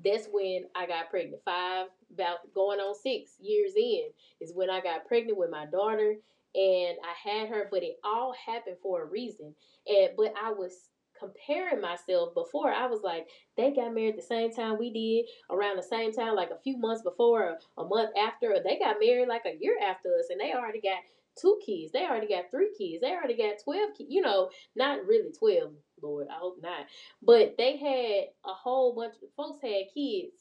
That's 0.04 0.28
when 0.32 0.66
I 0.76 0.86
got 0.86 1.10
pregnant. 1.10 1.42
Five, 1.44 1.88
about 2.14 2.54
going 2.54 2.80
on 2.80 2.96
six 2.96 3.32
years 3.40 3.72
in, 3.76 4.10
is 4.40 4.54
when 4.54 4.70
I 4.70 4.82
got 4.82 5.08
pregnant 5.08 5.40
with 5.40 5.50
my 5.50 5.66
daughter, 5.66 6.16
and 6.54 6.98
I 7.04 7.30
had 7.30 7.50
her. 7.50 7.68
But 7.72 7.84
it 7.84 7.98
all 8.04 8.34
happened 8.46 8.78
for 8.82 9.02
a 9.02 9.06
reason. 9.06 9.56
And 9.88 10.10
but 10.16 10.34
I 10.42 10.52
was 10.52 10.90
comparing 11.20 11.82
myself 11.82 12.36
before. 12.36 12.72
I 12.72 12.86
was 12.86 13.02
like, 13.04 13.28
they 13.56 13.74
got 13.74 13.96
married 13.96 14.18
the 14.18 14.22
same 14.22 14.54
time 14.54 14.78
we 14.78 14.92
did, 14.92 15.26
around 15.50 15.78
the 15.78 15.84
same 15.84 16.14
time, 16.14 16.36
like 16.36 16.52
a 16.52 16.62
few 16.64 16.78
months 16.78 17.02
before, 17.02 17.58
a 17.78 17.84
month 17.84 18.12
after. 18.16 18.54
Or 18.54 18.60
they 18.64 18.78
got 18.78 18.98
married 19.02 19.28
like 19.28 19.46
a 19.46 19.58
year 19.60 19.78
after 19.84 20.10
us, 20.10 20.28
and 20.30 20.40
they 20.40 20.54
already 20.54 20.82
got 20.82 21.00
two 21.39 21.60
kids. 21.65 21.91
They 21.91 22.06
already 22.06 22.27
got 22.27 22.51
three 22.51 22.72
kids. 22.77 23.01
They 23.01 23.12
already 23.12 23.38
got 23.38 23.63
12 23.63 23.89
kids. 23.98 24.10
You 24.10 24.22
know, 24.22 24.50
not 24.75 25.06
really 25.06 25.32
12, 25.38 25.72
Lord. 26.01 26.27
I 26.29 26.38
hope 26.39 26.58
not. 26.62 26.86
But 27.22 27.56
they 27.58 27.77
had 27.77 28.51
a 28.51 28.53
whole 28.53 28.96
bunch 28.96 29.15
of 29.22 29.29
folks 29.36 29.60
had 29.62 29.94
kids 29.94 30.34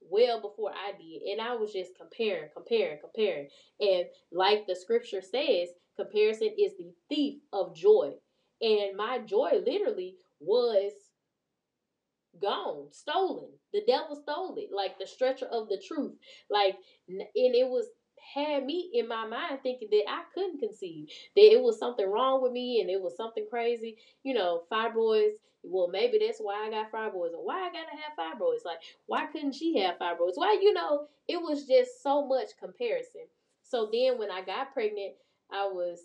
well 0.00 0.40
before 0.40 0.70
I 0.70 0.92
did. 0.98 1.22
And 1.32 1.40
I 1.40 1.54
was 1.54 1.72
just 1.72 1.96
comparing, 1.96 2.48
comparing, 2.54 2.98
comparing. 3.00 3.48
And 3.80 4.06
like 4.32 4.66
the 4.66 4.76
scripture 4.76 5.22
says, 5.22 5.68
comparison 5.96 6.50
is 6.58 6.72
the 6.78 6.92
thief 7.08 7.40
of 7.52 7.74
joy. 7.74 8.12
And 8.60 8.96
my 8.96 9.18
joy 9.18 9.62
literally 9.64 10.16
was 10.40 10.92
gone, 12.40 12.88
stolen. 12.92 13.50
The 13.72 13.82
devil 13.86 14.16
stole 14.16 14.54
it, 14.56 14.70
like 14.74 14.98
the 14.98 15.06
stretcher 15.06 15.46
of 15.46 15.68
the 15.68 15.82
truth. 15.86 16.14
Like, 16.50 16.76
and 17.08 17.22
it 17.34 17.68
was 17.68 17.86
had 18.34 18.64
me 18.64 18.90
in 18.92 19.08
my 19.08 19.26
mind 19.26 19.60
thinking 19.62 19.88
that 19.90 20.04
I 20.08 20.22
couldn't 20.34 20.60
conceive, 20.60 21.08
that 21.36 21.52
it 21.52 21.60
was 21.60 21.78
something 21.78 22.08
wrong 22.08 22.42
with 22.42 22.52
me 22.52 22.80
and 22.80 22.90
it 22.90 23.00
was 23.00 23.16
something 23.16 23.46
crazy. 23.50 23.96
You 24.22 24.34
know, 24.34 24.62
fibroids. 24.70 25.34
Well, 25.62 25.88
maybe 25.88 26.18
that's 26.18 26.40
why 26.40 26.66
I 26.66 26.70
got 26.70 26.92
fibroids, 26.92 27.32
or 27.32 27.44
why 27.44 27.56
I 27.60 27.72
gotta 27.72 27.96
have 27.96 28.18
fibroids. 28.38 28.66
Like, 28.66 28.80
why 29.06 29.26
couldn't 29.26 29.54
she 29.54 29.78
have 29.78 29.98
fibroids? 29.98 30.36
Why, 30.36 30.58
you 30.60 30.74
know, 30.74 31.08
it 31.26 31.40
was 31.40 31.66
just 31.66 32.02
so 32.02 32.26
much 32.26 32.50
comparison. 32.60 33.22
So 33.62 33.88
then 33.90 34.18
when 34.18 34.30
I 34.30 34.42
got 34.42 34.74
pregnant, 34.74 35.14
I 35.50 35.66
was 35.66 36.00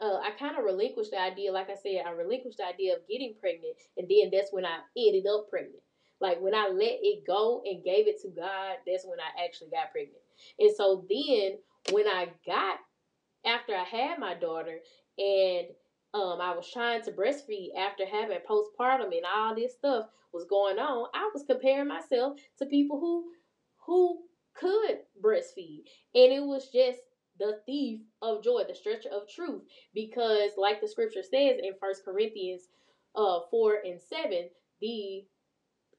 uh, 0.00 0.18
I 0.18 0.30
kind 0.38 0.58
of 0.58 0.64
relinquished 0.64 1.12
the 1.12 1.20
idea, 1.20 1.52
like 1.52 1.70
I 1.70 1.76
said, 1.76 2.02
I 2.06 2.10
relinquished 2.10 2.58
the 2.58 2.66
idea 2.66 2.94
of 2.96 3.06
getting 3.08 3.34
pregnant, 3.40 3.76
and 3.96 4.08
then 4.08 4.30
that's 4.32 4.52
when 4.52 4.64
I 4.64 4.80
ended 4.96 5.26
up 5.26 5.48
pregnant. 5.48 5.82
Like 6.20 6.40
when 6.40 6.54
I 6.54 6.68
let 6.68 6.98
it 7.02 7.26
go 7.26 7.62
and 7.64 7.84
gave 7.84 8.08
it 8.08 8.20
to 8.22 8.28
God, 8.28 8.76
that's 8.86 9.04
when 9.06 9.20
I 9.20 9.44
actually 9.44 9.70
got 9.70 9.92
pregnant. 9.92 10.23
And 10.58 10.74
so 10.74 11.04
then 11.08 11.58
when 11.92 12.06
I 12.06 12.28
got 12.46 12.78
after 13.44 13.74
I 13.74 13.84
had 13.84 14.18
my 14.18 14.34
daughter 14.34 14.78
and 15.18 15.66
um, 16.14 16.40
I 16.40 16.54
was 16.54 16.70
trying 16.72 17.02
to 17.02 17.12
breastfeed 17.12 17.74
after 17.76 18.06
having 18.06 18.38
postpartum 18.48 19.14
and 19.16 19.26
all 19.34 19.54
this 19.54 19.74
stuff 19.74 20.06
was 20.32 20.46
going 20.48 20.78
on, 20.78 21.08
I 21.14 21.30
was 21.34 21.44
comparing 21.46 21.88
myself 21.88 22.38
to 22.58 22.66
people 22.66 23.00
who 23.00 23.24
who 23.86 24.22
could 24.54 25.00
breastfeed. 25.22 25.82
And 26.14 26.32
it 26.32 26.42
was 26.42 26.70
just 26.72 27.00
the 27.38 27.60
thief 27.66 28.00
of 28.22 28.42
joy, 28.42 28.62
the 28.66 28.74
stretcher 28.74 29.10
of 29.10 29.28
truth. 29.28 29.62
Because 29.92 30.52
like 30.56 30.80
the 30.80 30.88
scripture 30.88 31.22
says 31.22 31.58
in 31.62 31.72
First 31.80 32.04
Corinthians 32.04 32.62
uh, 33.16 33.40
4 33.50 33.78
and 33.84 34.00
7, 34.00 34.48
the 34.80 35.24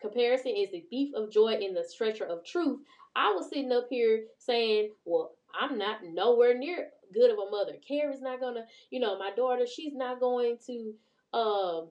comparison 0.06 0.54
is 0.56 0.72
the 0.72 0.86
thief 0.90 1.14
of 1.16 1.32
joy 1.32 1.54
in 1.54 1.74
the 1.74 1.84
stretcher 1.84 2.26
of 2.26 2.46
truth. 2.46 2.80
I 3.16 3.32
was 3.32 3.50
sitting 3.50 3.72
up 3.72 3.88
here 3.90 4.26
saying, 4.38 4.92
well, 5.06 5.32
I'm 5.60 5.78
not 5.78 6.00
nowhere 6.04 6.58
near 6.58 6.90
good 7.14 7.32
of 7.32 7.38
a 7.38 7.50
mother. 7.50 7.74
Carrie's 7.88 8.22
not 8.22 8.40
gonna, 8.40 8.66
you 8.90 9.00
know, 9.00 9.18
my 9.18 9.32
daughter, 9.36 9.66
she's 9.66 9.94
not 9.94 10.20
going 10.20 10.58
to 10.68 10.94
um 11.34 11.90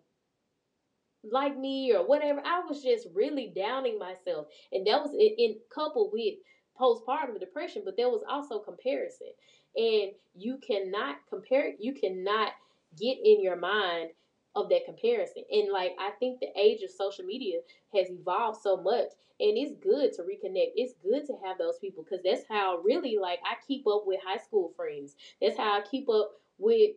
like 1.30 1.56
me 1.56 1.92
or 1.94 2.06
whatever. 2.06 2.42
I 2.44 2.61
was 2.68 2.83
just 2.83 3.09
really 3.14 3.52
downing 3.54 3.99
myself. 3.99 4.47
And 4.73 4.87
that 4.87 5.00
was 5.00 5.12
in, 5.12 5.35
in 5.38 5.56
coupled 5.75 6.11
with 6.12 6.35
postpartum 6.78 7.40
depression, 7.40 7.83
but 7.85 7.97
there 7.97 8.11
was 8.11 8.23
also 8.28 8.59
comparison. 8.59 9.28
And 9.76 10.12
you 10.35 10.59
cannot 10.66 11.16
compare, 11.28 11.73
you 11.78 11.94
cannot 11.94 12.52
get 12.99 13.16
in 13.25 13.42
your 13.42 13.56
mind 13.56 14.11
of 14.54 14.68
that 14.68 14.84
comparison. 14.84 15.42
And 15.50 15.73
like 15.73 15.92
I 15.99 16.11
think 16.18 16.40
the 16.40 16.49
age 16.58 16.82
of 16.82 16.90
social 16.90 17.25
media 17.25 17.58
has 17.94 18.08
evolved 18.11 18.61
so 18.62 18.76
much 18.76 19.11
and 19.40 19.58
it's 19.58 19.73
good 19.82 20.12
to 20.14 20.23
reconnect. 20.23 20.73
It's 20.76 20.94
good 21.02 21.26
to 21.26 21.34
have 21.44 21.58
those 21.58 21.78
people 21.80 22.04
because 22.04 22.25
that's 22.25 22.44
how 22.49 22.78
really 22.84 23.16
like 23.20 23.40
I 23.44 23.54
keep 23.66 23.87
up 23.87 24.04
with 24.06 24.20
high 24.25 24.42
school 24.42 24.73
friends. 24.76 25.16
That's 25.40 25.56
how 25.56 25.78
I 25.78 25.82
keep 25.82 26.08
up 26.08 26.32
with 26.58 26.92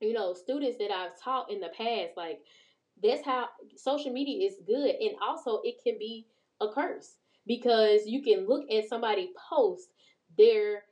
you 0.00 0.12
know 0.12 0.34
students 0.34 0.78
that 0.78 0.90
I've 0.90 1.18
taught 1.18 1.50
in 1.50 1.60
the 1.60 1.68
past 1.68 2.16
like 2.16 2.40
that's 3.02 3.24
how 3.24 3.48
social 3.76 4.12
media 4.12 4.46
is 4.46 4.56
good 4.66 4.94
and 5.00 5.12
also 5.22 5.60
it 5.64 5.76
can 5.82 5.98
be 5.98 6.26
a 6.60 6.68
curse 6.68 7.16
because 7.46 8.06
you 8.06 8.22
can 8.22 8.46
look 8.46 8.64
at 8.70 8.88
somebody 8.88 9.32
post 9.50 9.88
their 10.36 10.82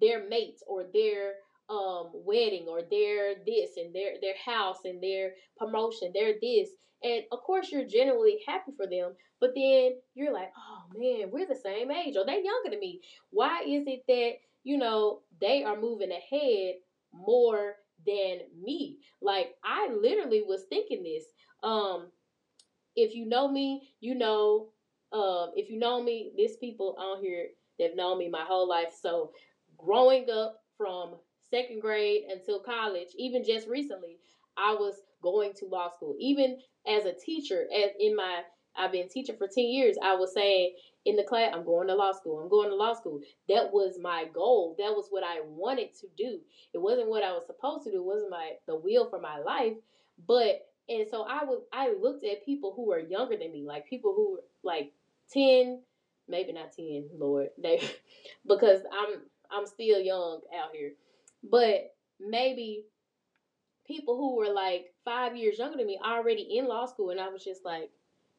their 0.00 0.28
mates 0.28 0.62
or 0.66 0.84
their 0.92 1.34
um 1.70 2.10
wedding 2.12 2.66
or 2.68 2.82
their 2.82 3.34
this 3.46 3.70
and 3.76 3.94
their 3.94 4.14
their 4.20 4.36
house 4.44 4.78
and 4.84 5.02
their 5.02 5.32
promotion, 5.56 6.12
their 6.14 6.34
this. 6.40 6.68
And 7.02 7.22
of 7.32 7.40
course 7.40 7.70
you're 7.70 7.86
genuinely 7.86 8.38
happy 8.46 8.72
for 8.76 8.86
them, 8.86 9.12
but 9.40 9.50
then 9.54 9.92
you're 10.14 10.32
like, 10.32 10.50
oh 10.56 10.98
man, 10.98 11.30
we're 11.30 11.46
the 11.46 11.54
same 11.54 11.90
age 11.90 12.16
or 12.16 12.24
they 12.24 12.42
younger 12.42 12.70
than 12.70 12.80
me. 12.80 13.00
Why 13.30 13.62
is 13.66 13.84
it 13.86 14.04
that, 14.08 14.32
you 14.62 14.78
know, 14.78 15.20
they 15.40 15.64
are 15.64 15.80
moving 15.80 16.10
ahead 16.10 16.76
more 17.12 17.74
than 18.06 18.40
me? 18.62 18.98
Like 19.20 19.54
I 19.64 19.88
literally 19.88 20.42
was 20.46 20.64
thinking 20.68 21.02
this. 21.02 21.24
Um 21.62 22.08
if 22.96 23.14
you 23.14 23.26
know 23.26 23.48
me, 23.50 23.90
you 24.00 24.14
know 24.14 24.68
um 25.12 25.52
if 25.56 25.70
you 25.70 25.78
know 25.78 26.02
me, 26.02 26.32
there's 26.36 26.56
people 26.56 26.96
on 26.98 27.22
here 27.22 27.48
that've 27.78 27.96
known 27.96 28.18
me 28.18 28.28
my 28.28 28.44
whole 28.44 28.68
life. 28.68 28.94
So 29.00 29.32
growing 29.76 30.28
up 30.30 30.62
from 30.76 31.16
second 31.50 31.80
grade 31.80 32.22
until 32.30 32.60
college, 32.60 33.08
even 33.16 33.44
just 33.44 33.68
recently, 33.68 34.18
I 34.56 34.74
was 34.74 34.94
going 35.22 35.52
to 35.54 35.66
law 35.66 35.90
school. 35.90 36.16
Even 36.18 36.58
as 36.86 37.04
a 37.04 37.12
teacher, 37.12 37.66
as 37.74 37.90
in 37.98 38.16
my 38.16 38.42
I've 38.76 38.92
been 38.92 39.08
teaching 39.08 39.36
for 39.36 39.46
10 39.46 39.64
years, 39.64 39.96
I 40.02 40.14
was 40.16 40.34
saying 40.34 40.74
in 41.04 41.16
the 41.16 41.22
class, 41.22 41.52
I'm 41.54 41.64
going 41.64 41.86
to 41.88 41.94
law 41.94 42.12
school. 42.12 42.40
I'm 42.40 42.48
going 42.48 42.70
to 42.70 42.74
law 42.74 42.94
school. 42.94 43.20
That 43.48 43.72
was 43.72 43.98
my 44.00 44.24
goal. 44.32 44.74
That 44.78 44.92
was 44.94 45.06
what 45.10 45.22
I 45.22 45.40
wanted 45.46 45.90
to 46.00 46.08
do. 46.16 46.40
It 46.72 46.78
wasn't 46.78 47.08
what 47.08 47.22
I 47.22 47.32
was 47.32 47.46
supposed 47.46 47.84
to 47.84 47.90
do. 47.90 47.98
It 47.98 48.04
wasn't 48.04 48.30
my 48.30 48.52
the 48.66 48.76
will 48.76 49.08
for 49.08 49.20
my 49.20 49.38
life. 49.38 49.74
But 50.26 50.66
and 50.88 51.06
so 51.10 51.22
I 51.22 51.44
was 51.44 51.62
I 51.72 51.92
looked 52.00 52.24
at 52.24 52.44
people 52.44 52.72
who 52.74 52.86
were 52.86 52.98
younger 52.98 53.36
than 53.36 53.52
me, 53.52 53.64
like 53.66 53.86
people 53.86 54.12
who 54.14 54.32
were 54.32 54.44
like 54.62 54.92
10, 55.32 55.80
maybe 56.28 56.52
not 56.52 56.72
10, 56.76 57.10
Lord. 57.18 57.48
They 57.62 57.80
because 58.46 58.80
I'm 58.92 59.20
I'm 59.50 59.66
still 59.66 60.00
young 60.00 60.40
out 60.58 60.70
here 60.72 60.92
but 61.50 61.94
maybe 62.20 62.84
people 63.86 64.16
who 64.16 64.36
were 64.36 64.52
like 64.52 64.86
five 65.04 65.36
years 65.36 65.58
younger 65.58 65.76
than 65.76 65.86
me 65.86 65.98
already 66.04 66.58
in 66.58 66.66
law 66.66 66.86
school, 66.86 67.10
and 67.10 67.20
I 67.20 67.28
was 67.28 67.44
just 67.44 67.64
like, 67.64 67.90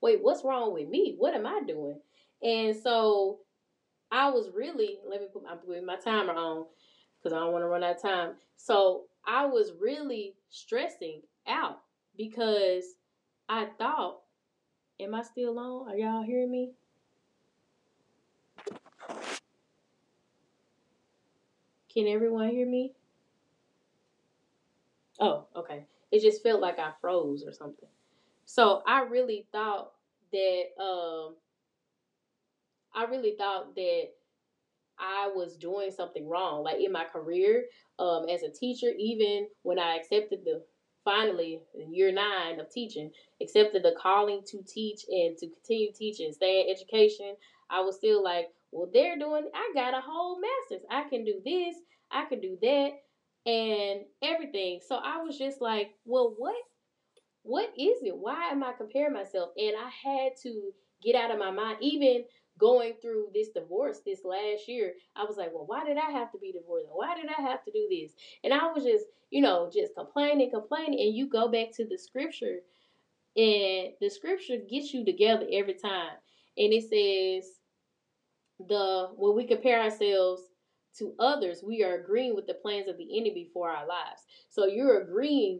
wait, 0.01 0.19
what's 0.21 0.43
wrong 0.43 0.73
with 0.73 0.87
me? 0.89 1.15
What 1.17 1.33
am 1.33 1.45
I 1.45 1.61
doing? 1.67 1.99
And 2.43 2.75
so 2.75 3.39
I 4.11 4.29
was 4.29 4.49
really 4.53 4.99
let 5.09 5.21
me 5.21 5.27
put 5.31 5.43
my 5.43 5.55
put 5.55 5.83
my 5.83 5.97
timer 5.97 6.33
on 6.33 6.65
because 7.17 7.35
I 7.35 7.39
don't 7.39 7.51
want 7.51 7.63
to 7.63 7.67
run 7.67 7.83
out 7.83 7.95
of 7.95 8.01
time. 8.01 8.33
So 8.55 9.03
I 9.25 9.45
was 9.45 9.71
really 9.79 10.35
stressing 10.49 11.21
out 11.47 11.79
because 12.17 12.83
I 13.49 13.67
thought, 13.77 14.21
am 14.99 15.15
I 15.15 15.23
still 15.23 15.57
on? 15.59 15.89
Are 15.89 15.97
y'all 15.97 16.23
hearing 16.23 16.51
me? 16.51 16.71
Can 21.95 22.07
everyone 22.07 22.49
hear 22.49 22.67
me? 22.67 22.93
Oh, 25.19 25.47
okay. 25.55 25.85
It 26.11 26.21
just 26.21 26.43
felt 26.43 26.61
like 26.61 26.79
I 26.79 26.91
froze 27.01 27.43
or 27.45 27.53
something. 27.53 27.89
So 28.45 28.83
I 28.87 29.01
really 29.03 29.47
thought 29.51 29.93
that 30.31 30.63
um 30.81 31.35
I 32.93 33.05
really 33.05 33.35
thought 33.37 33.75
that 33.75 34.09
I 34.97 35.31
was 35.35 35.57
doing 35.57 35.91
something 35.91 36.27
wrong, 36.27 36.63
like 36.63 36.79
in 36.79 36.91
my 36.91 37.05
career 37.05 37.65
um, 37.99 38.27
as 38.29 38.43
a 38.43 38.49
teacher. 38.49 38.91
Even 38.97 39.47
when 39.63 39.79
I 39.79 39.97
accepted 39.97 40.45
the 40.45 40.63
finally 41.03 41.61
in 41.75 41.93
year 41.93 42.11
nine 42.11 42.59
of 42.59 42.69
teaching, 42.71 43.11
accepted 43.41 43.83
the 43.83 43.95
calling 44.01 44.41
to 44.47 44.63
teach 44.63 45.05
and 45.09 45.37
to 45.37 45.47
continue 45.47 45.91
teaching, 45.93 46.31
stay 46.33 46.61
in 46.61 46.73
education, 46.75 47.35
I 47.69 47.81
was 47.81 47.97
still 47.97 48.23
like, 48.23 48.47
well, 48.75 48.89
they're 48.93 49.17
doing. 49.17 49.49
I 49.53 49.71
got 49.73 49.93
a 49.93 50.01
whole 50.01 50.39
master's. 50.39 50.85
I 50.91 51.07
can 51.09 51.23
do 51.23 51.41
this. 51.45 51.77
I 52.11 52.25
can 52.25 52.41
do 52.41 52.57
that, 52.61 52.91
and 53.49 54.01
everything. 54.21 54.81
So 54.85 54.95
I 54.95 55.21
was 55.21 55.37
just 55.37 55.61
like, 55.61 55.91
well, 56.05 56.35
what? 56.37 56.55
What 57.43 57.69
is 57.77 58.03
it? 58.03 58.17
Why 58.17 58.49
am 58.49 58.63
I 58.63 58.73
comparing 58.73 59.13
myself? 59.13 59.51
And 59.57 59.75
I 59.77 59.89
had 59.89 60.33
to 60.43 60.73
get 61.01 61.15
out 61.15 61.31
of 61.31 61.39
my 61.39 61.51
mind, 61.51 61.77
even 61.79 62.25
going 62.57 62.93
through 63.01 63.27
this 63.33 63.49
divorce 63.49 63.99
this 64.05 64.21
last 64.23 64.67
year, 64.67 64.93
I 65.15 65.23
was 65.23 65.37
like, 65.37 65.53
well, 65.53 65.65
why 65.65 65.85
did 65.85 65.97
I 65.97 66.11
have 66.11 66.31
to 66.31 66.37
be 66.37 66.51
divorced? 66.51 66.87
Why 66.91 67.15
did 67.15 67.27
I 67.27 67.41
have 67.41 67.63
to 67.65 67.71
do 67.71 67.87
this? 67.89 68.11
And 68.43 68.53
I 68.53 68.71
was 68.71 68.83
just, 68.83 69.05
you 69.29 69.41
know, 69.41 69.69
just 69.73 69.93
complaining, 69.95 70.51
complaining. 70.51 70.99
And 70.99 71.15
you 71.15 71.27
go 71.27 71.47
back 71.47 71.71
to 71.75 71.85
the 71.85 71.97
scripture, 71.97 72.59
and 73.35 73.89
the 74.01 74.09
scripture 74.09 74.57
gets 74.57 74.93
you 74.93 75.05
together 75.05 75.45
every 75.51 75.75
time. 75.75 76.17
And 76.57 76.73
it 76.73 76.83
says, 76.83 77.51
the 78.59 79.09
when 79.15 79.35
we 79.35 79.45
compare 79.45 79.81
ourselves 79.81 80.43
to 80.97 81.13
others, 81.19 81.61
we 81.65 81.83
are 81.83 81.95
agreeing 81.95 82.35
with 82.35 82.47
the 82.47 82.53
plans 82.53 82.87
of 82.87 82.97
the 82.97 83.17
enemy 83.17 83.49
for 83.53 83.69
our 83.69 83.85
lives. 83.85 84.21
So 84.49 84.65
you're 84.65 85.01
agreeing 85.01 85.59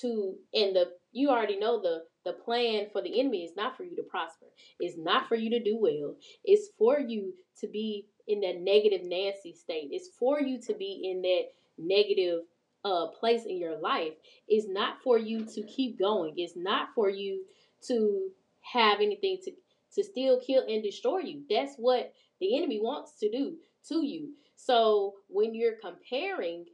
to, 0.00 0.36
and 0.54 0.76
the 0.76 0.92
you 1.12 1.30
already 1.30 1.58
know 1.58 1.80
the 1.80 2.04
the 2.24 2.32
plan 2.34 2.86
for 2.92 3.02
the 3.02 3.18
enemy 3.18 3.44
is 3.44 3.56
not 3.56 3.76
for 3.76 3.84
you 3.84 3.96
to 3.96 4.02
prosper. 4.02 4.46
It's 4.78 4.96
not 4.98 5.28
for 5.28 5.34
you 5.34 5.50
to 5.50 5.62
do 5.62 5.78
well. 5.80 6.16
It's 6.44 6.68
for 6.78 7.00
you 7.00 7.32
to 7.60 7.66
be 7.66 8.06
in 8.26 8.40
that 8.42 8.60
negative 8.60 9.04
Nancy 9.04 9.54
state. 9.54 9.88
It's 9.90 10.10
for 10.18 10.40
you 10.40 10.60
to 10.60 10.74
be 10.74 11.10
in 11.10 11.22
that 11.22 11.46
negative 11.78 12.42
uh, 12.84 13.06
place 13.18 13.44
in 13.46 13.58
your 13.58 13.78
life. 13.78 14.12
It's 14.46 14.66
not 14.68 15.02
for 15.02 15.18
you 15.18 15.44
to 15.46 15.62
keep 15.62 15.98
going. 15.98 16.34
It's 16.36 16.56
not 16.56 16.88
for 16.94 17.08
you 17.08 17.44
to 17.86 18.28
have 18.60 19.00
anything 19.00 19.38
to 19.44 19.52
to 19.94 20.04
steal, 20.04 20.38
kill, 20.46 20.64
and 20.68 20.82
destroy 20.82 21.20
you. 21.20 21.42
That's 21.48 21.74
what 21.76 22.12
the 22.40 22.56
enemy 22.56 22.80
wants 22.80 23.18
to 23.20 23.30
do 23.30 23.56
to 23.88 24.04
you. 24.04 24.30
So 24.56 25.14
when 25.28 25.54
you're 25.54 25.76
comparing, 25.82 26.66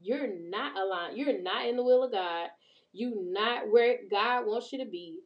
you're 0.00 0.28
not 0.28 0.76
aligned. 0.76 1.16
You're 1.16 1.42
not 1.42 1.66
in 1.66 1.76
the 1.76 1.82
will 1.84 2.04
of 2.04 2.12
God. 2.12 2.48
You 2.92 3.14
not 3.32 3.70
where 3.70 3.98
God 4.10 4.46
wants 4.46 4.72
you 4.72 4.78
to 4.84 4.90
be. 4.90 5.18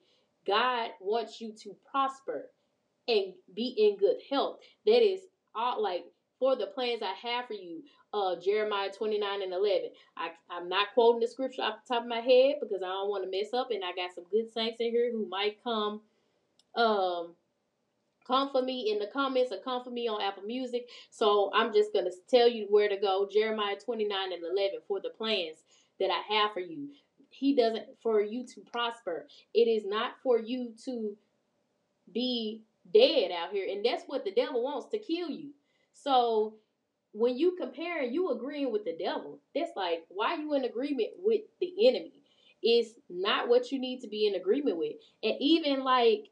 God 0.46 0.90
wants 1.00 1.40
you 1.40 1.52
to 1.62 1.76
prosper 1.90 2.46
and 3.08 3.34
be 3.54 3.74
in 3.78 3.96
good 3.98 4.16
health. 4.30 4.58
That 4.86 5.02
is 5.02 5.20
all 5.54 5.82
like 5.82 6.04
for 6.38 6.56
the 6.56 6.66
plans 6.68 7.02
I 7.02 7.14
have 7.28 7.46
for 7.46 7.54
you. 7.54 7.82
Uh 8.12 8.36
Jeremiah 8.40 8.90
29 8.90 9.42
and 9.42 9.52
11. 9.52 9.90
I, 10.16 10.30
I'm 10.50 10.68
not 10.68 10.88
quoting 10.94 11.20
the 11.20 11.28
scripture 11.28 11.62
off 11.62 11.80
the 11.86 11.94
top 11.94 12.02
of 12.04 12.08
my 12.08 12.20
head 12.20 12.56
because 12.60 12.82
I 12.82 12.88
don't 12.88 13.10
want 13.10 13.24
to 13.24 13.30
mess 13.30 13.52
up 13.52 13.70
and 13.70 13.84
I 13.84 13.92
got 13.94 14.14
some 14.14 14.24
good 14.30 14.50
saints 14.52 14.80
in 14.80 14.90
here 14.90 15.10
who 15.12 15.28
might 15.28 15.62
come 15.62 16.00
um 16.76 17.34
come 18.28 18.50
for 18.52 18.62
me 18.62 18.92
in 18.92 19.00
the 19.00 19.08
comments 19.12 19.50
or 19.52 19.58
come 19.58 19.82
for 19.82 19.90
me 19.90 20.06
on 20.06 20.22
Apple 20.22 20.44
Music. 20.44 20.88
So 21.10 21.50
I'm 21.52 21.72
just 21.72 21.92
gonna 21.92 22.10
tell 22.28 22.48
you 22.48 22.66
where 22.70 22.88
to 22.88 22.96
go. 22.96 23.28
Jeremiah 23.32 23.76
29 23.84 24.32
and 24.32 24.42
11 24.44 24.80
for 24.86 25.00
the 25.00 25.10
plans 25.10 25.58
that 25.98 26.10
I 26.10 26.34
have 26.34 26.52
for 26.52 26.60
you 26.60 26.90
he 27.30 27.54
doesn't 27.54 27.86
for 28.02 28.20
you 28.20 28.46
to 28.46 28.60
prosper. 28.72 29.26
It 29.54 29.68
is 29.68 29.84
not 29.86 30.12
for 30.22 30.38
you 30.38 30.72
to 30.84 31.16
be 32.12 32.62
dead 32.92 33.30
out 33.30 33.52
here. 33.52 33.66
And 33.70 33.84
that's 33.84 34.04
what 34.06 34.24
the 34.24 34.32
devil 34.32 34.62
wants 34.62 34.88
to 34.90 34.98
kill 34.98 35.28
you. 35.28 35.50
So 35.92 36.54
when 37.12 37.36
you 37.36 37.56
compare, 37.58 38.02
you 38.02 38.30
agreeing 38.30 38.72
with 38.72 38.84
the 38.84 38.96
devil. 38.98 39.40
That's 39.54 39.72
like 39.76 40.04
why 40.08 40.34
you 40.34 40.54
in 40.54 40.64
agreement 40.64 41.10
with 41.18 41.42
the 41.60 41.88
enemy. 41.88 42.22
It's 42.62 42.90
not 43.08 43.48
what 43.48 43.70
you 43.70 43.78
need 43.78 44.00
to 44.00 44.08
be 44.08 44.26
in 44.26 44.34
agreement 44.34 44.78
with. 44.78 44.94
And 45.22 45.34
even 45.38 45.84
like 45.84 46.30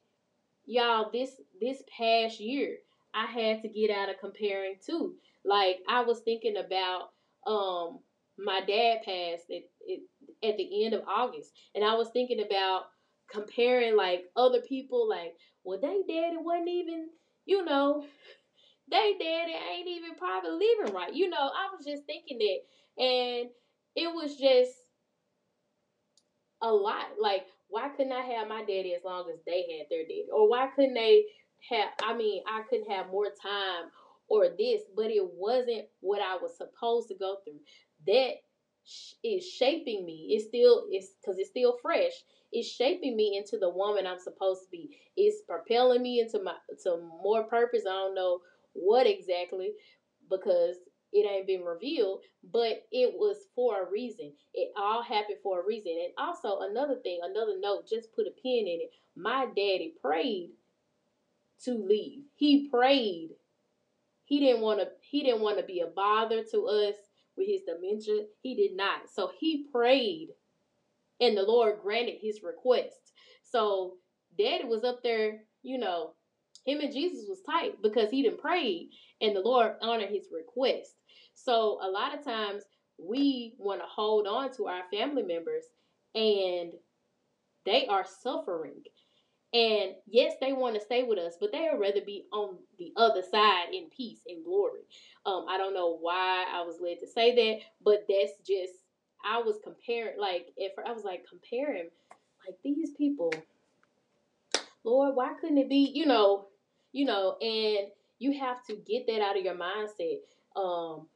y'all, 0.67 1.11
this 1.13 1.31
this 1.61 1.83
past 1.97 2.41
year, 2.41 2.77
I 3.15 3.27
had 3.27 3.63
to 3.63 3.69
get 3.69 3.91
out 3.91 4.11
of 4.11 4.19
comparing 4.21 4.77
too. 4.85 5.15
Like 5.45 5.79
I 5.89 6.03
was 6.03 6.21
thinking 6.21 6.57
about 6.57 7.11
um 7.47 8.01
my 8.39 8.61
dad 8.61 8.99
passed 9.05 9.51
at, 9.51 9.63
at, 10.47 10.57
the 10.59 10.85
end 10.85 10.95
of 10.95 11.03
August, 11.09 11.53
and 11.75 11.83
I 11.83 11.95
was 11.95 12.11
thinking 12.13 12.45
about 12.45 12.83
comparing 13.31 13.97
like 13.97 14.25
other 14.37 14.61
people, 14.61 15.09
like, 15.09 15.35
well, 15.65 15.81
they 15.81 16.03
daddy 16.07 16.37
wasn't 16.39 16.69
even, 16.69 17.09
you 17.47 17.65
know, 17.65 18.05
they 18.91 19.15
daddy 19.19 19.53
ain't 19.53 19.89
even 19.89 20.17
probably 20.17 20.51
living 20.51 20.95
right. 20.95 21.15
You 21.15 21.31
know, 21.31 21.39
I 21.39 21.75
was 21.75 21.87
just 21.87 22.05
thinking 22.05 22.39
that, 22.39 23.03
and 23.03 23.49
it 23.95 24.15
was 24.15 24.37
just 24.37 24.73
a 26.61 26.71
lot. 26.71 27.07
Like, 27.21 27.47
why 27.77 27.91
couldn't 27.91 28.13
I 28.13 28.23
have 28.23 28.49
my 28.49 28.61
daddy 28.61 28.95
as 28.97 29.05
long 29.05 29.29
as 29.31 29.39
they 29.45 29.67
had 29.79 29.89
their 29.91 30.05
daddy, 30.05 30.25
or 30.33 30.49
why 30.49 30.69
couldn't 30.75 30.95
they 30.95 31.25
have? 31.71 31.91
I 32.03 32.17
mean, 32.17 32.43
I 32.49 32.63
couldn't 32.71 32.91
have 32.91 33.11
more 33.11 33.27
time 33.27 33.91
or 34.29 34.49
this, 34.49 34.81
but 34.97 35.11
it 35.11 35.23
wasn't 35.35 35.85
what 36.01 36.23
I 36.23 36.37
was 36.37 36.57
supposed 36.57 37.09
to 37.09 37.17
go 37.17 37.37
through 37.45 37.61
that 38.07 38.37
is 39.23 39.47
shaping 39.47 40.07
me. 40.07 40.29
It's 40.31 40.47
still 40.49 40.85
it's 40.91 41.09
because 41.21 41.39
it's 41.39 41.51
still 41.51 41.77
fresh. 41.83 42.13
It's 42.51 42.67
shaping 42.67 43.15
me 43.15 43.37
into 43.37 43.59
the 43.59 43.69
woman 43.69 44.07
I'm 44.07 44.21
supposed 44.21 44.63
to 44.63 44.71
be. 44.73 44.97
It's 45.15 45.43
propelling 45.47 46.01
me 46.01 46.21
into 46.21 46.43
my 46.43 46.55
to 46.85 46.97
more 47.23 47.45
purpose. 47.45 47.83
I 47.87 47.93
don't 47.93 48.15
know 48.15 48.41
what 48.73 49.07
exactly 49.07 49.73
because 50.31 50.77
it 51.13 51.27
ain't 51.31 51.47
been 51.47 51.63
revealed, 51.63 52.23
but 52.53 52.85
it 52.93 53.15
was 53.15 53.37
for 53.55 53.83
a 53.83 53.91
reason. 53.91 54.33
It 54.55 54.73
all 54.77 55.03
happened 55.03 55.39
for 55.43 55.61
a 55.61 55.67
reason. 55.67 55.93
And 55.93 56.13
also 56.19 56.61
another 56.61 56.97
thing, 57.03 57.21
another 57.23 57.59
note, 57.59 57.89
just 57.89 58.15
put 58.15 58.27
a 58.27 58.31
pin 58.43 58.67
in 58.67 58.81
it. 58.83 58.91
My 59.17 59.47
daddy 59.47 59.95
prayed 60.03 60.51
to 61.65 61.75
leave. 61.75 62.25
He 62.37 62.69
prayed. 62.69 63.31
He 64.25 64.41
didn't 64.41 64.63
want 64.63 64.81
to 64.81 64.89
he 65.03 65.23
didn't 65.23 65.41
want 65.43 65.59
to 65.59 65.65
be 65.65 65.81
a 65.81 65.87
bother 65.87 66.43
to 66.53 66.67
us 66.67 66.97
with 67.37 67.47
his 67.49 67.63
dementia. 67.63 68.27
He 68.43 68.55
did 68.55 68.77
not. 68.77 69.09
So 69.15 69.31
he 69.39 69.67
prayed 69.73 70.29
and 71.21 71.37
the 71.37 71.43
Lord 71.43 71.81
granted 71.83 72.17
his 72.21 72.43
request. 72.43 73.13
So 73.43 73.95
daddy 74.39 74.65
was 74.65 74.85
up 74.85 75.03
there, 75.03 75.45
you 75.63 75.79
know, 75.79 76.13
him 76.67 76.81
and 76.81 76.93
Jesus 76.93 77.27
was 77.29 77.41
tight 77.43 77.81
because 77.83 78.11
he 78.11 78.23
didn't 78.23 78.41
pray 78.41 78.89
and 79.21 79.35
the 79.35 79.41
Lord 79.41 79.75
honored 79.81 80.11
his 80.11 80.29
request. 80.33 80.95
So 81.35 81.79
a 81.83 81.89
lot 81.89 82.17
of 82.17 82.25
times 82.25 82.65
we 82.99 83.55
want 83.59 83.81
to 83.81 83.87
hold 83.87 84.27
on 84.27 84.53
to 84.57 84.67
our 84.67 84.83
family 84.91 85.23
members 85.23 85.65
and 86.15 86.73
they 87.65 87.87
are 87.87 88.07
suffering. 88.23 88.83
And 89.53 89.95
yes, 90.07 90.35
they 90.41 90.53
want 90.53 90.75
to 90.75 90.81
stay 90.81 91.03
with 91.03 91.19
us, 91.19 91.35
but 91.41 91.53
they 91.53 91.69
would 91.71 91.81
rather 91.81 92.01
be 92.05 92.25
on 92.33 92.57
the 92.79 92.93
other 92.97 93.23
side 93.23 93.73
in 93.73 93.89
peace 93.97 94.21
and 94.27 94.45
glory. 94.45 94.81
Um, 95.25 95.47
I 95.49 95.57
don't 95.57 95.75
know 95.75 95.97
why 96.01 96.45
I 96.53 96.63
was 96.63 96.77
led 96.81 96.99
to 97.01 97.07
say 97.07 97.35
that, 97.35 97.61
but 97.85 98.07
that's 98.09 98.33
just 98.47 98.73
I 99.25 99.39
was 99.39 99.57
comparing. 99.63 100.19
Like 100.19 100.49
if 100.57 100.73
I 100.85 100.93
was 100.93 101.05
like 101.05 101.25
comparing, 101.29 101.89
like 102.47 102.57
these 102.65 102.91
people, 102.99 103.33
Lord, 104.85 105.15
why 105.15 105.33
couldn't 105.41 105.59
it 105.59 105.69
be? 105.69 105.91
You 105.95 106.07
know, 106.07 106.49
you 106.93 107.05
know, 107.05 107.37
and 107.41 107.89
you 108.19 108.39
have 108.39 108.65
to 108.67 108.77
get 108.77 109.07
that 109.07 109.21
out 109.21 109.37
of 109.39 109.45
your 109.45 109.55
mindset. 109.55 110.21
Um, 110.57 111.07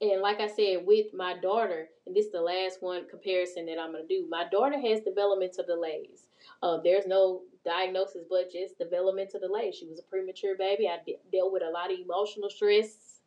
and 0.00 0.20
like 0.22 0.40
I 0.40 0.48
said, 0.48 0.86
with 0.86 1.12
my 1.14 1.36
daughter, 1.36 1.88
and 2.06 2.16
this 2.16 2.26
is 2.26 2.32
the 2.32 2.40
last 2.40 2.78
one 2.82 3.08
comparison 3.08 3.66
that 3.66 3.78
I'm 3.78 3.92
gonna 3.92 4.06
do. 4.06 4.26
My 4.30 4.46
daughter 4.50 4.78
has 4.80 5.00
developmental 5.00 5.64
delays. 5.64 6.26
Uh, 6.62 6.78
there's 6.82 7.06
no 7.06 7.42
diagnosis, 7.64 8.24
but 8.28 8.50
just 8.50 8.78
developmental 8.78 9.40
delay. 9.40 9.72
She 9.72 9.86
was 9.86 9.98
a 9.98 10.02
premature 10.02 10.56
baby. 10.56 10.88
I 10.88 10.98
de- 11.04 11.18
dealt 11.32 11.52
with 11.52 11.62
a 11.62 11.70
lot 11.70 11.92
of 11.92 11.98
emotional 11.98 12.48
stress, 12.48 13.20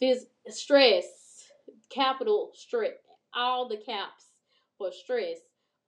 phys- 0.00 0.26
stress, 0.48 1.44
capital 1.90 2.52
stress, 2.54 2.94
all 3.34 3.68
the 3.68 3.76
caps 3.76 4.24
for 4.78 4.92
stress. 4.92 5.38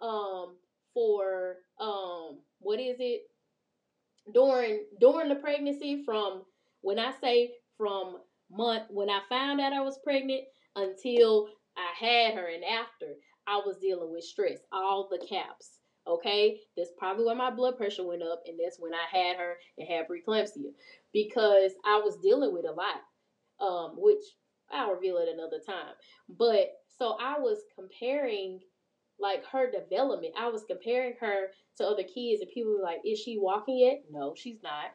Um, 0.00 0.56
for 0.92 1.56
um, 1.80 2.38
what 2.60 2.78
is 2.80 2.96
it? 3.00 3.28
During 4.32 4.86
during 5.00 5.28
the 5.28 5.36
pregnancy, 5.36 6.02
from 6.04 6.44
when 6.80 6.98
I 6.98 7.12
say 7.20 7.54
from 7.76 8.18
month 8.50 8.84
when 8.90 9.10
I 9.10 9.20
found 9.28 9.60
out 9.60 9.72
I 9.72 9.80
was 9.80 9.98
pregnant 10.02 10.44
until 10.76 11.48
I 11.76 11.92
had 11.98 12.34
her, 12.34 12.46
and 12.46 12.64
after 12.64 13.14
I 13.46 13.56
was 13.64 13.78
dealing 13.78 14.12
with 14.12 14.24
stress, 14.24 14.60
all 14.72 15.08
the 15.10 15.24
caps. 15.26 15.80
Okay, 16.06 16.60
that's 16.76 16.90
probably 16.98 17.24
when 17.24 17.38
my 17.38 17.50
blood 17.50 17.76
pressure 17.78 18.06
went 18.06 18.22
up, 18.22 18.42
and 18.46 18.58
that's 18.62 18.78
when 18.78 18.92
I 18.92 19.06
had 19.10 19.36
her 19.36 19.56
and 19.78 19.88
had 19.88 20.06
preeclampsia 20.06 20.72
because 21.12 21.72
I 21.84 21.98
was 21.98 22.18
dealing 22.18 22.52
with 22.52 22.66
a 22.66 22.72
lot, 22.72 23.00
um, 23.60 23.94
which 23.96 24.22
I'll 24.70 24.92
reveal 24.92 25.16
it 25.18 25.28
another 25.32 25.60
time. 25.66 25.94
But 26.28 26.72
so 26.98 27.16
I 27.20 27.38
was 27.38 27.58
comparing 27.74 28.60
like 29.18 29.44
her 29.46 29.70
development. 29.70 30.34
I 30.38 30.48
was 30.48 30.64
comparing 30.64 31.14
her 31.20 31.48
to 31.76 31.86
other 31.86 32.02
kids, 32.02 32.40
and 32.40 32.50
people 32.50 32.72
were 32.72 32.82
like, 32.82 33.00
"Is 33.04 33.18
she 33.18 33.38
walking 33.38 33.78
yet?" 33.78 34.04
No, 34.10 34.34
she's 34.34 34.62
not. 34.62 34.92